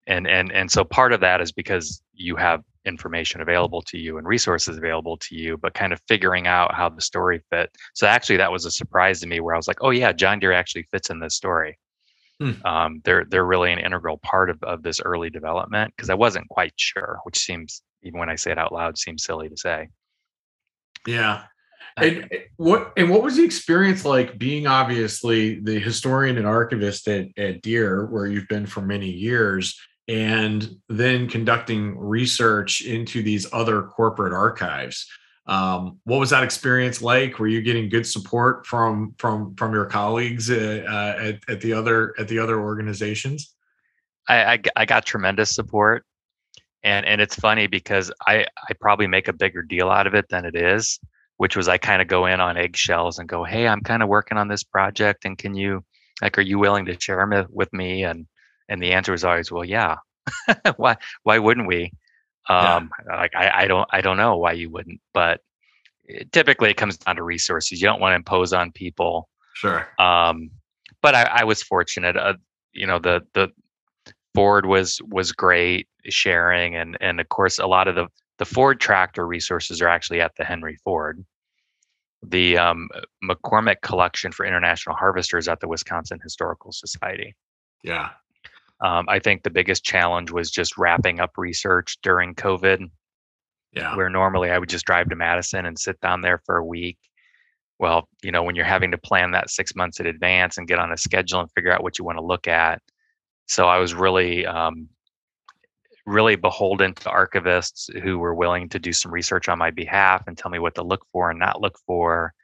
And 0.07 0.27
and 0.27 0.53
and 0.53 0.71
so 0.71 0.85
part 0.85 1.13
of 1.13 1.21
that 1.21 1.41
is 1.41 1.53
because 1.53 2.03
you 2.13 2.37
have 2.37 2.63
information 2.85 3.41
available 3.41 3.81
to 3.83 3.99
you 3.99 4.19
and 4.19 4.27
resources 4.27 4.77
available 4.77 5.17
to 5.17 5.37
you, 5.37 5.57
but 5.57 5.75
kind 5.75 5.93
of 5.93 6.01
figuring 6.09 6.47
out 6.47 6.75
how 6.75 6.89
the 6.89 7.01
story 7.01 7.41
fit. 7.51 7.71
So 7.95 8.07
actually, 8.07 8.39
that 8.39 8.51
was 8.51 8.65
a 8.65 8.71
surprise 8.71 9.21
to 9.21 9.29
me 9.29 9.41
where 9.41 9.55
I 9.55 9.59
was 9.59 9.69
like, 9.69 9.79
oh 9.81 9.91
yeah, 9.91 10.13
John 10.13 10.41
Deere 10.41 10.53
actually 10.53 10.89
fits 10.91 11.09
in 11.11 11.21
this 11.21 11.37
story. 11.37 11.79
Hmm. 12.43 12.67
Um, 12.67 13.01
they're 13.05 13.25
they're 13.25 13.47
really 13.47 13.73
an 13.73 13.79
integral 13.79 14.19
part 14.19 14.51
of, 14.51 14.63
of 14.65 14.83
this 14.83 15.01
early 15.01 15.31
development 15.31 15.93
because 15.97 16.11
I 16.11 16.15
wasn't 16.15 16.49
quite 16.49 16.73
sure, 16.77 17.21
which 17.23 17.39
seems 17.39 17.83
even 18.03 18.19
when 18.19 18.29
I 18.29 18.35
say 18.35 18.51
it 18.51 18.59
out 18.59 18.73
loud 18.73 18.99
seems 18.99 19.23
silly 19.23 19.49
to 19.49 19.57
say. 19.57 19.89
Yeah. 21.07 21.45
And 21.97 22.29
what 22.57 22.93
and 22.97 23.11
what 23.11 23.23
was 23.23 23.37
the 23.37 23.45
experience 23.45 24.05
like 24.05 24.39
being 24.39 24.67
obviously 24.67 25.61
the 25.61 25.79
historian 25.79 26.39
and 26.39 26.47
archivist 26.47 27.07
at, 27.07 27.27
at 27.37 27.63
Deere, 27.63 28.07
where 28.07 28.27
you've 28.27 28.49
been 28.49 28.67
for 28.67 28.81
many 28.81 29.11
years, 29.11 29.79
and 30.09 30.69
then 30.89 31.29
conducting 31.29 31.97
research 31.99 32.81
into 32.81 33.23
these 33.23 33.47
other 33.53 33.83
corporate 33.83 34.33
archives. 34.33 35.07
Um, 35.47 35.99
what 36.05 36.21
was 36.21 36.31
that 36.31 36.45
experience 36.45 37.03
like? 37.03 37.39
Were 37.39 37.49
you 37.49 37.63
getting 37.63 37.89
good 37.89 38.07
support 38.07 38.67
from 38.67 39.15
from 39.19 39.55
from 39.57 39.73
your 39.73 39.87
colleagues 39.87 40.51
uh, 40.51 40.85
uh, 40.89 41.23
at, 41.23 41.41
at 41.49 41.61
the 41.61 41.73
other 41.73 42.15
at 42.19 42.29
the 42.29 42.39
other 42.39 42.61
organizations? 42.61 43.55
I, 44.29 44.45
I, 44.45 44.63
I 44.77 44.85
got 44.85 45.05
tremendous 45.05 45.53
support, 45.53 46.05
and 46.85 47.05
and 47.07 47.21
it's 47.21 47.35
funny 47.35 47.67
because 47.67 48.13
I 48.27 48.47
I 48.69 48.75
probably 48.81 49.09
make 49.09 49.27
a 49.27 49.33
bigger 49.33 49.63
deal 49.63 49.91
out 49.91 50.07
of 50.07 50.15
it 50.15 50.27
than 50.29 50.45
it 50.45 50.55
is, 50.55 51.01
which 51.39 51.57
was 51.57 51.67
I 51.67 51.77
kind 51.77 52.01
of 52.01 52.07
go 52.07 52.27
in 52.27 52.41
on 52.41 52.57
eggshells 52.57 53.19
and 53.19 53.29
go, 53.29 53.43
hey, 53.43 53.67
I'm 53.67 53.81
kind 53.81 54.03
of 54.03 54.09
working 54.09 54.39
on 54.39 54.47
this 54.47 54.63
project, 54.63 55.25
and 55.25 55.37
can 55.37 55.55
you 55.55 55.85
like, 56.21 56.39
are 56.39 56.43
you 56.43 56.61
willing 56.61 56.87
to 56.87 57.01
share 57.01 57.47
with 57.51 57.73
me? 57.73 58.05
And 58.05 58.27
and 58.69 58.81
the 58.81 58.93
answer 58.93 59.11
was 59.11 59.25
always, 59.25 59.51
well, 59.51 59.65
yeah. 59.65 59.97
why 60.77 60.97
why 61.25 61.41
wouldn't 61.41 61.67
we? 61.67 61.93
Um, 62.49 62.91
yeah. 63.07 63.17
Like 63.17 63.35
I, 63.35 63.51
I 63.63 63.67
don't 63.67 63.89
I 63.93 64.01
don't 64.01 64.17
know 64.17 64.37
why 64.37 64.53
you 64.53 64.71
wouldn't, 64.71 65.01
but 65.15 65.41
it, 66.05 66.33
typically 66.33 66.71
it 66.71 66.77
comes 66.77 66.97
down 66.97 67.17
to 67.17 67.23
resources. 67.23 67.81
You 67.81 67.89
don't 67.89 68.01
want 68.01 68.13
to 68.13 68.17
impose 68.17 68.53
on 68.53 68.73
people. 68.73 69.29
Sure. 69.55 69.89
Um, 69.99 70.51
but 71.03 71.15
I, 71.15 71.23
I 71.23 71.45
was 71.45 71.63
fortunate. 71.63 72.17
Uh, 72.17 72.35
you 72.73 72.87
know, 72.87 72.99
the 72.99 73.23
the 73.35 73.51
Ford 74.35 74.67
was 74.67 75.01
was 75.09 75.33
great 75.33 75.89
sharing, 76.09 76.77
and 76.77 76.97
and 77.01 77.21
of 77.21 77.29
course 77.29 77.59
a 77.59 77.67
lot 77.67 77.89
of 77.89 77.95
the 77.95 78.07
the 78.39 78.45
Ford 78.45 78.81
tractor 78.81 79.27
resources 79.27 79.81
are 79.81 79.89
actually 79.89 80.21
at 80.21 80.35
the 80.37 80.45
Henry 80.45 80.77
Ford. 80.83 81.25
The 82.25 82.57
um, 82.57 82.89
McCormick 83.23 83.83
collection 83.83 84.31
for 84.31 84.47
international 84.47 84.95
harvesters 84.97 85.49
at 85.49 85.61
the 85.61 85.69
Wisconsin 85.69 86.21
Historical 86.23 86.71
Society. 86.73 87.35
Yeah. 87.83 88.11
Um, 88.83 89.07
I 89.09 89.21
think 89.21 89.43
the 89.43 89.51
biggest 89.51 89.85
challenge 89.85 90.31
was 90.31 90.51
just 90.51 90.77
wrapping 90.77 91.21
up 91.21 91.39
research 91.39 91.99
during 92.03 92.35
COVID. 92.35 92.91
Yeah. 93.73 93.97
Where 93.97 94.11
normally 94.11 94.51
I 94.51 94.59
would 94.59 94.69
just 94.69 94.85
drive 94.85 95.09
to 95.09 95.17
Madison 95.17 95.65
and 95.65 95.79
sit 95.79 95.99
down 96.01 96.21
there 96.21 96.43
for 96.45 96.59
a 96.59 96.65
week. 96.65 96.99
Well, 97.79 98.07
you 98.23 98.31
know, 98.31 98.43
when 98.43 98.55
you're 98.55 98.67
having 98.67 98.91
to 98.91 98.99
plan 98.99 99.31
that 99.31 99.51
six 99.51 99.75
months 99.75 99.99
in 99.99 100.07
advance 100.07 100.59
and 100.59 100.69
get 100.69 100.79
on 100.79 100.93
a 100.93 100.97
schedule 100.97 101.41
and 101.41 101.51
figure 101.53 101.73
out 101.73 101.83
what 101.83 101.99
you 101.99 102.05
want 102.05 102.19
to 102.19 102.25
look 102.25 102.47
at. 102.49 102.83
So 103.47 103.67
I 103.69 103.79
was 103.79 103.95
really, 103.95 104.45
um, 104.45 104.89
really 106.05 106.37
beholden 106.37 106.95
to 106.95 107.09
archivists 107.09 107.89
who 108.03 108.19
were 108.19 108.35
willing 108.35 108.69
to 108.69 108.79
do 108.79 108.93
some 108.93 109.13
research 109.13 109.49
on 109.49 109.59
my 109.59 109.71
behalf 109.71 110.27
and 110.27 110.37
tell 110.37 110.51
me 110.51 110.59
what 110.59 110.75
to 110.75 110.83
look 110.83 111.07
for 111.13 111.31
and 111.31 111.39
not 111.39 111.61
look 111.61 111.79
for, 111.87 112.35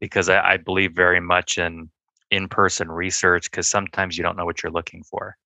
because 0.00 0.28
I, 0.28 0.52
I 0.52 0.56
believe 0.56 0.92
very 0.92 1.20
much 1.20 1.58
in 1.58 1.90
in-person 2.30 2.90
research 2.90 3.50
because 3.50 3.68
sometimes 3.68 4.16
you 4.16 4.24
don't 4.24 4.36
know 4.36 4.44
what 4.44 4.62
you're 4.62 4.72
looking 4.72 5.02
for. 5.02 5.36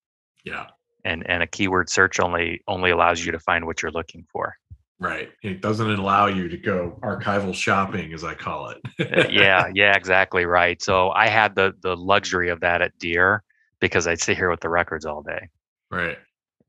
Yeah. 0.49 0.67
And 1.05 1.29
and 1.29 1.43
a 1.43 1.47
keyword 1.47 1.89
search 1.89 2.21
only 2.21 2.61
only 2.67 2.91
allows 2.91 3.25
you 3.25 3.33
to 3.33 3.39
find 3.39 3.67
what 3.67 3.83
you're 3.83 3.93
looking 3.93 4.27
for. 4.33 4.55
Right. 5.01 5.31
It 5.43 5.61
doesn't 5.61 5.89
allow 5.89 6.27
you 6.27 6.49
to 6.49 6.57
go 6.57 6.99
archival 7.03 7.55
shopping, 7.55 8.13
as 8.13 8.25
I 8.25 8.35
call 8.35 8.71
it. 8.71 8.79
Uh, 9.01 9.29
yeah, 9.31 9.69
yeah, 9.75 9.97
exactly 9.97 10.45
right. 10.45 10.83
So 10.83 11.11
I 11.11 11.29
had 11.29 11.55
the 11.55 11.73
the 11.83 11.97
luxury 11.97 12.49
of 12.49 12.61
that 12.61 12.83
at 12.83 12.99
Deere 12.99 13.45
because 13.81 14.09
I'd 14.09 14.21
sit 14.21 14.37
here 14.37 14.51
with 14.51 14.61
the 14.61 14.69
records 14.69 15.07
all 15.07 15.23
day. 15.23 15.49
Right. 15.91 16.19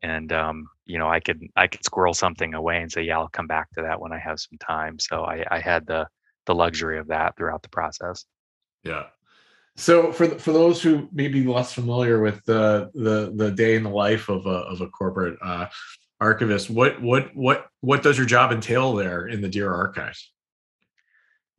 And 0.04 0.32
um, 0.32 0.68
you 0.86 1.00
know, 1.00 1.10
I 1.10 1.20
could 1.20 1.42
I 1.56 1.68
could 1.68 1.84
squirrel 1.84 2.14
something 2.14 2.54
away 2.54 2.82
and 2.82 2.92
say, 2.92 3.02
yeah, 3.02 3.18
I'll 3.18 3.30
come 3.30 3.48
back 3.48 3.72
to 3.72 3.82
that 3.82 4.00
when 4.00 4.14
I 4.14 4.20
have 4.20 4.40
some 4.40 4.60
time. 4.60 5.00
So 5.00 5.24
I, 5.24 5.44
I 5.50 5.60
had 5.60 5.88
the 5.88 6.08
the 6.46 6.54
luxury 6.54 7.00
of 7.00 7.08
that 7.08 7.36
throughout 7.36 7.64
the 7.64 7.70
process. 7.70 8.26
Yeah. 8.84 9.06
So 9.80 10.12
for 10.12 10.28
for 10.40 10.52
those 10.52 10.82
who 10.82 11.08
may 11.14 11.30
be 11.30 11.46
less 11.46 11.74
familiar 11.74 12.22
with 12.22 12.44
the 12.44 12.92
the 12.94 13.32
the 13.34 13.50
day 13.50 13.76
in 13.76 13.84
the 13.84 13.90
life 13.90 14.28
of 14.28 14.46
a 14.46 14.50
of 14.50 14.82
a 14.82 14.88
corporate 14.88 15.40
uh, 15.42 15.68
archivist, 16.20 16.70
what 16.70 17.02
what 17.02 17.34
what 17.34 17.68
what 17.80 18.04
does 18.04 18.18
your 18.18 18.28
job 18.28 18.52
entail 18.52 18.94
there 18.94 19.26
in 19.28 19.40
the 19.40 19.48
Deere 19.48 19.74
archives? 19.74 20.34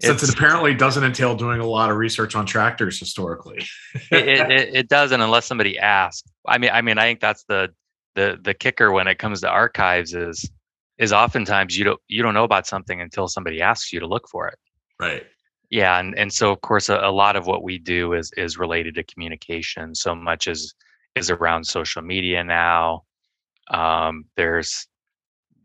Since 0.03 0.23
it's, 0.23 0.33
it 0.33 0.39
apparently 0.39 0.75
doesn't 0.75 1.03
entail 1.03 1.35
doing 1.35 1.61
a 1.61 1.67
lot 1.67 1.91
of 1.91 1.97
research 1.97 2.35
on 2.35 2.45
tractors 2.45 2.99
historically. 2.99 3.65
it, 4.11 4.51
it, 4.51 4.75
it 4.75 4.89
doesn't 4.89 5.21
unless 5.21 5.47
somebody 5.47 5.79
asks. 5.79 6.31
I 6.47 6.59
mean, 6.59 6.71
I 6.73 6.83
mean, 6.83 6.99
I 6.99 7.05
think 7.05 7.21
that's 7.21 7.45
the 7.45 7.71
the 8.17 8.39
the 8.43 8.53
kicker 8.53 8.93
when 8.93 9.09
it 9.09 9.19
comes 9.19 9.41
to 9.41 9.49
archives 9.49 10.13
is 10.15 10.51
is 10.99 11.15
oftentimes 11.15 11.77
you 11.79 11.85
don't 11.85 12.01
you 12.07 12.23
don't 12.23 12.35
know 12.35 12.45
about 12.45 12.67
something 12.67 13.01
until 13.01 13.29
somebody 13.29 13.63
asks 13.63 13.95
you 13.95 14.01
to 14.01 14.07
look 14.07 14.29
for 14.29 14.47
it. 14.49 14.59
Right 14.99 15.25
yeah 15.71 15.99
and, 15.99 16.19
and 16.19 16.33
so 16.33 16.51
of 16.51 16.61
course 16.61 16.89
a, 16.89 16.97
a, 16.97 17.11
lot 17.11 17.37
of 17.37 17.47
what 17.47 17.63
we 17.63 17.79
do 17.79 18.13
is 18.13 18.31
is 18.37 18.59
related 18.59 18.95
to 18.95 19.03
communication 19.05 19.95
so 19.95 20.15
much 20.15 20.49
as 20.49 20.75
is 21.17 21.31
around 21.31 21.65
social 21.65 22.03
media 22.03 22.43
now. 22.45 23.05
Um, 23.71 24.25
there's 24.37 24.87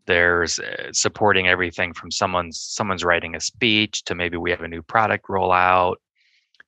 there's 0.08 0.60
uh, 0.60 0.92
supporting 0.92 1.48
everything 1.48 1.94
from 1.94 2.12
someone's 2.12 2.60
someone's 2.62 3.04
writing 3.04 3.36
a 3.36 3.40
speech 3.40 4.04
to 4.04 4.16
maybe 4.16 4.38
we 4.38 4.52
have 4.52 4.62
a 4.62 4.68
new 4.68 4.84
product 4.84 5.26
rollout 5.28 5.96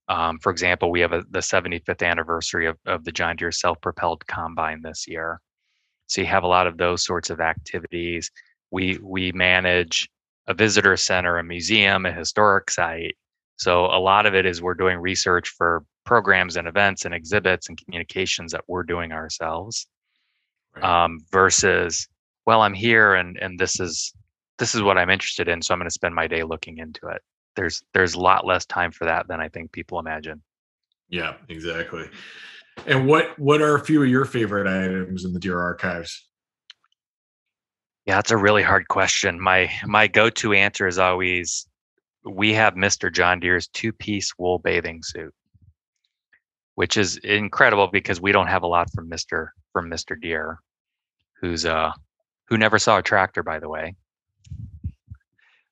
um, 0.09 0.39
for 0.39 0.51
example 0.51 0.89
we 0.89 0.99
have 0.99 1.13
a, 1.13 1.23
the 1.29 1.39
75th 1.39 2.03
anniversary 2.03 2.65
of, 2.65 2.77
of 2.87 3.03
the 3.03 3.11
john 3.11 3.35
deere 3.35 3.51
self-propelled 3.51 4.25
combine 4.27 4.81
this 4.81 5.07
year. 5.07 5.39
So 6.07 6.21
you 6.21 6.27
have 6.27 6.43
a 6.43 6.47
lot 6.47 6.67
of 6.67 6.77
those 6.77 7.03
sorts 7.03 7.29
of 7.29 7.41
activities. 7.41 8.31
We 8.71 8.97
we 9.03 9.31
manage 9.33 10.09
a 10.47 10.53
visitor 10.53 10.97
center 10.97 11.37
a 11.37 11.43
museum 11.43 12.05
a 12.05 12.11
historic 12.11 12.71
site 12.71 13.17
So 13.57 13.85
a 13.85 13.99
lot 13.99 14.25
of 14.25 14.35
it 14.35 14.45
is 14.45 14.61
we're 14.61 14.75
doing 14.75 14.97
research 14.99 15.49
for 15.49 15.83
programs 16.07 16.55
and 16.55 16.67
events 16.67 17.03
and 17.03 17.13
exhibits 17.13 17.67
and 17.67 17.77
communications 17.77 18.53
that 18.53 18.63
we're 18.67 18.83
doing 18.83 19.11
ourselves 19.11 19.87
right. 20.73 21.03
um, 21.03 21.19
versus 21.31 22.07
well 22.45 22.61
i'm 22.61 22.73
here 22.73 23.13
and 23.15 23.37
and 23.37 23.59
this 23.59 23.79
is 23.81 24.13
this 24.57 24.73
is 24.73 24.81
what 24.81 24.97
i'm 24.97 25.09
interested 25.09 25.49
in 25.49 25.61
so 25.61 25.73
i'm 25.73 25.79
going 25.79 25.85
to 25.85 25.93
spend 25.93 26.15
my 26.15 26.25
day 26.25 26.43
looking 26.43 26.77
into 26.77 27.07
it. 27.07 27.21
There's 27.57 27.83
there's 27.93 28.13
a 28.13 28.21
lot 28.21 28.45
less 28.47 28.65
time 28.65 28.91
for 28.91 29.03
that 29.03 29.27
than 29.27 29.41
i 29.41 29.49
think 29.49 29.71
people 29.73 29.99
imagine. 29.99 30.41
Yeah 31.09 31.33
exactly. 31.49 32.09
And 32.85 33.05
what 33.05 33.37
what 33.37 33.61
are 33.61 33.75
a 33.75 33.83
few 33.83 34.01
of 34.01 34.07
your 34.07 34.25
favorite 34.25 34.67
items 34.67 35.25
in 35.25 35.33
the 35.33 35.39
Deere 35.39 35.59
archives? 35.59 36.25
Yeah 38.05 38.15
that's 38.15 38.31
a 38.31 38.37
really 38.37 38.63
hard 38.63 38.87
question. 38.87 39.41
My 39.41 39.69
my 39.85 40.07
go-to 40.07 40.53
answer 40.53 40.87
is 40.87 40.99
always 40.99 41.67
we 42.29 42.53
have 42.53 42.75
mr 42.75 43.13
john 43.13 43.39
deere's 43.39 43.67
two-piece 43.67 44.33
wool 44.37 44.59
bathing 44.59 45.01
suit 45.03 45.33
which 46.77 46.95
is 46.95 47.17
incredible 47.17 47.87
because 47.87 48.21
we 48.21 48.31
don't 48.31 48.45
have 48.45 48.61
a 48.61 48.67
lot 48.67 48.87
from 48.93 49.09
Mr. 49.09 49.47
from 49.73 49.89
Mr. 49.89 50.15
Deere, 50.21 50.59
who's 51.41 51.65
uh 51.65 51.91
who 52.49 52.57
never 52.57 52.77
saw 52.77 52.99
a 52.99 53.01
tractor, 53.01 53.41
by 53.41 53.57
the 53.57 53.67
way. 53.67 53.95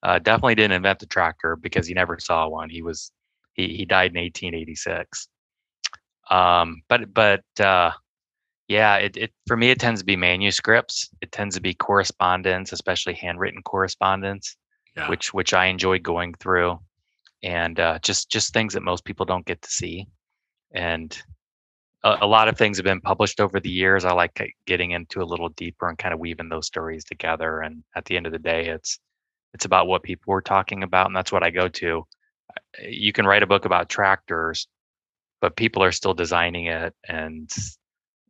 Uh, 0.02 0.18
definitely 0.18 0.56
didn't 0.56 0.72
invent 0.72 0.98
the 0.98 1.06
tractor 1.06 1.56
because 1.58 1.86
he 1.86 1.94
never 1.94 2.18
saw 2.20 2.48
one. 2.48 2.72
He 2.72 2.82
was 2.82 3.12
he 3.54 3.68
he 3.76 3.86
died 3.86 4.16
in 4.16 4.22
1886. 4.22 5.28
Um, 6.32 6.82
but 6.90 7.14
but 7.14 7.44
uh, 7.60 7.92
yeah, 8.68 8.96
it, 8.96 9.16
it 9.16 9.32
for 9.46 9.56
me 9.56 9.70
it 9.70 9.80
tends 9.80 10.02
to 10.02 10.06
be 10.08 10.16
manuscripts. 10.16 11.12
It 11.22 11.32
tends 11.32 11.54
to 11.54 11.62
be 11.62 11.76
correspondence, 11.76 12.72
especially 12.72 13.14
handwritten 13.14 13.62
correspondence, 13.62 14.58
yeah. 14.96 15.10
which 15.10 15.34
which 15.34 15.54
I 15.54 15.66
enjoy 15.66 16.00
going 16.00 16.34
through, 16.36 16.80
and 17.44 17.80
uh, 17.80 18.00
just 18.00 18.30
just 18.30 18.54
things 18.54 18.74
that 18.74 18.84
most 18.84 19.06
people 19.06 19.26
don't 19.26 19.46
get 19.46 19.62
to 19.62 19.70
see 19.70 20.08
and 20.76 21.24
a, 22.04 22.18
a, 22.22 22.28
lot 22.28 22.48
of 22.48 22.58
things 22.58 22.78
have 22.78 22.84
been 22.84 23.02
published 23.02 23.40
over 23.40 23.60
the 23.60 23.70
years. 23.70 24.06
I 24.06 24.14
like 24.14 24.54
getting 24.68 24.92
into 24.92 25.22
a 25.22 25.26
little 25.26 25.50
deeper 25.50 25.90
and 25.90 25.98
kind 25.98 26.14
of 26.14 26.20
weaving 26.20 26.50
those 26.50 26.68
stories 26.68 27.04
together. 27.04 27.62
And 27.62 27.84
at 27.96 28.06
the 28.06 28.18
end 28.18 28.28
of 28.28 28.32
the 28.32 28.40
day, 28.40 28.68
it's 28.68 29.00
it's 29.54 29.66
about 29.66 29.88
what 29.88 30.04
people 30.04 30.32
were 30.32 30.42
talking 30.42 30.84
about, 30.84 31.08
and 31.08 31.16
that's 31.16 31.32
what 31.32 31.44
I 31.44 31.50
go 31.50 31.70
to. 31.70 32.06
You 32.84 33.14
can 33.14 33.26
write 33.26 33.44
a 33.44 33.48
book 33.48 33.64
about 33.66 33.90
tractors, 33.90 34.68
but 35.42 35.56
people 35.56 35.82
are 35.82 35.94
still 35.94 36.14
designing 36.14 36.66
it 36.66 36.94
and 37.08 37.50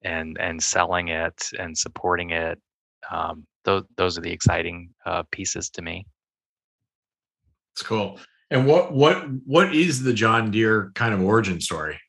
and 0.03 0.37
and 0.39 0.61
selling 0.61 1.07
it 1.09 1.49
and 1.57 1.75
supporting 1.75 2.29
it. 2.29 2.59
Um, 3.11 3.45
those 3.63 3.83
those 3.97 4.17
are 4.17 4.21
the 4.21 4.31
exciting 4.31 4.91
uh, 5.05 5.23
pieces 5.31 5.69
to 5.71 5.81
me. 5.81 6.05
It's 7.75 7.83
cool. 7.83 8.19
And 8.49 8.65
what 8.65 8.93
what 8.93 9.25
what 9.45 9.75
is 9.75 10.01
the 10.01 10.13
John 10.13 10.49
Deere 10.49 10.91
kind 10.95 11.13
of 11.13 11.21
origin 11.21 11.59
story? 11.59 11.99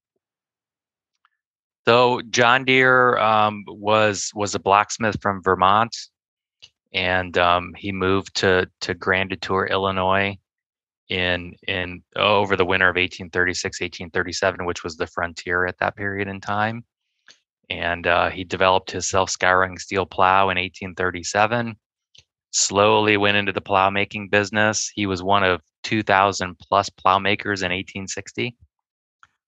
So 1.89 2.21
John 2.31 2.65
Deere 2.65 3.19
um, 3.19 3.65
was 3.67 4.31
was 4.35 4.55
a 4.55 4.61
blacksmith 4.61 5.21
from 5.21 5.43
Vermont, 5.43 5.97
and 6.93 7.37
um, 7.37 7.75
he 7.77 7.91
moved 7.91 8.37
to 8.37 8.71
to 8.83 8.95
Grand 8.95 9.31
Detour, 9.31 9.67
Illinois, 9.67 10.39
in 11.09 11.55
in 11.67 12.03
oh, 12.15 12.37
over 12.37 12.57
the 12.57 12.65
winter 12.65 12.89
of 12.89 12.95
1836, 12.95 13.81
1837, 13.81 14.65
which 14.67 14.85
was 14.85 14.97
the 14.97 15.09
frontier 15.09 15.67
at 15.67 15.79
that 15.79 15.97
period 15.97 16.29
in 16.29 16.41
time. 16.41 16.85
And 17.69 18.07
uh, 18.07 18.31
he 18.31 18.45
developed 18.45 18.93
his 18.93 19.09
self-scouring 19.09 19.79
steel 19.79 20.07
plow 20.07 20.51
in 20.51 20.59
1837. 20.59 21.77
Slowly 22.57 23.17
went 23.17 23.37
into 23.37 23.53
the 23.53 23.61
plow 23.61 23.91
making 23.91 24.29
business. 24.29 24.91
He 24.95 25.07
was 25.07 25.23
one 25.23 25.45
of 25.45 25.61
2,000 25.85 26.59
plus 26.59 26.89
plow 26.89 27.19
makers 27.19 27.61
in 27.61 27.71
1860 27.71 28.57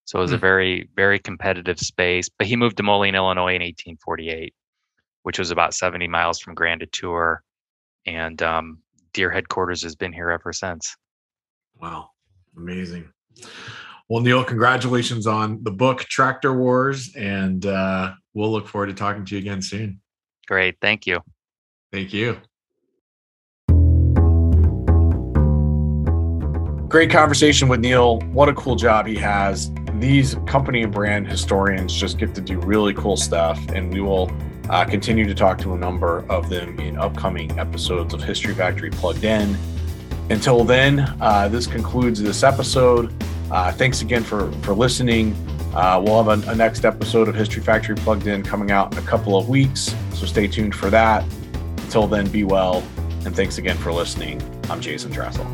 so 0.09 0.19
it 0.19 0.23
was 0.23 0.31
mm. 0.31 0.37
a 0.37 0.39
very, 0.39 0.89
very 0.97 1.19
competitive 1.19 1.79
space. 1.79 2.31
But 2.31 2.47
he 2.47 2.57
moved 2.57 2.79
to 2.79 2.83
Moline, 2.83 3.15
Illinois 3.15 3.57
in 3.57 3.61
1848, 3.61 4.55
which 5.23 5.39
was 5.39 5.51
about 5.51 5.75
70 5.75 6.09
miles 6.09 6.41
from 6.41 6.55
Grand 6.55 6.81
Detour. 6.81 7.43
And 8.07 8.43
um, 8.43 8.79
Deere 9.13 9.31
headquarters 9.31 9.83
has 9.83 9.97
been 9.97 10.15
here 10.15 10.31
ever 10.31 10.51
since. 10.55 10.97
Wow. 11.79 12.09
Amazing. 12.57 13.13
Well, 14.09 14.23
Neil, 14.23 14.43
congratulations 14.45 15.27
on 15.27 15.63
the 15.63 15.73
book 15.73 16.01
Tractor 16.05 16.55
Wars. 16.55 17.15
And 17.15 17.67
uh, 17.67 18.15
we'll 18.33 18.51
look 18.51 18.67
forward 18.67 18.87
to 18.87 18.95
talking 18.95 19.27
to 19.27 19.35
you 19.35 19.43
again 19.43 19.61
soon. 19.61 20.01
Great. 20.47 20.77
Thank 20.81 21.07
you. 21.07 21.21
Thank 21.93 22.15
you. 22.15 22.39
Great 26.89 27.11
conversation 27.11 27.69
with 27.69 27.81
Neil. 27.81 28.19
What 28.33 28.49
a 28.49 28.55
cool 28.55 28.75
job 28.75 29.07
he 29.07 29.17
has 29.17 29.71
these 30.01 30.37
company 30.47 30.83
and 30.83 30.93
brand 30.93 31.27
historians 31.29 31.93
just 31.95 32.19
get 32.19 32.35
to 32.35 32.41
do 32.41 32.59
really 32.61 32.95
cool 32.95 33.17
stuff, 33.17 33.59
and 33.71 33.93
we 33.93 34.01
will 34.01 34.31
uh, 34.71 34.85
continue 34.85 35.27
to 35.27 35.35
talk 35.35 35.59
to 35.59 35.75
a 35.75 35.79
number 35.79 36.25
of 36.31 36.49
them 36.49 36.79
in 36.81 36.97
upcoming 36.99 37.59
episodes 37.59 38.15
of 38.15 38.23
History 38.23 38.55
Factory 38.55 38.91
Plugged 38.91 39.25
In. 39.25 39.57
Until 40.31 40.65
then, 40.65 41.01
uh, 41.21 41.49
this 41.49 41.67
concludes 41.67 42.23
this 42.23 42.43
episode. 42.43 43.13
Uh, 43.51 43.73
thanks 43.73 44.03
again 44.03 44.23
for 44.23 44.53
for 44.63 44.75
listening. 44.75 45.35
Uh, 45.75 46.01
we'll 46.03 46.23
have 46.23 46.47
a, 46.47 46.51
a 46.51 46.55
next 46.55 46.85
episode 46.85 47.29
of 47.29 47.35
History 47.35 47.63
Factory 47.63 47.97
Plugged 47.97 48.27
In 48.27 48.43
coming 48.43 48.71
out 48.71 48.93
in 48.93 48.99
a 48.99 49.07
couple 49.07 49.37
of 49.37 49.49
weeks, 49.49 49.95
so 50.15 50.27
stay 50.27 50.47
tuned 50.47 50.75
for 50.75 50.91
that. 50.91 51.25
Until 51.79 52.07
then, 52.07 52.29
be 52.29 52.45
well, 52.45 52.83
and 53.25 53.35
thanks 53.35 53.59
again 53.59 53.77
for 53.77 53.93
listening. 53.93 54.43
I'm 54.71 54.81
Jason 54.81 55.11
Dressel. 55.11 55.47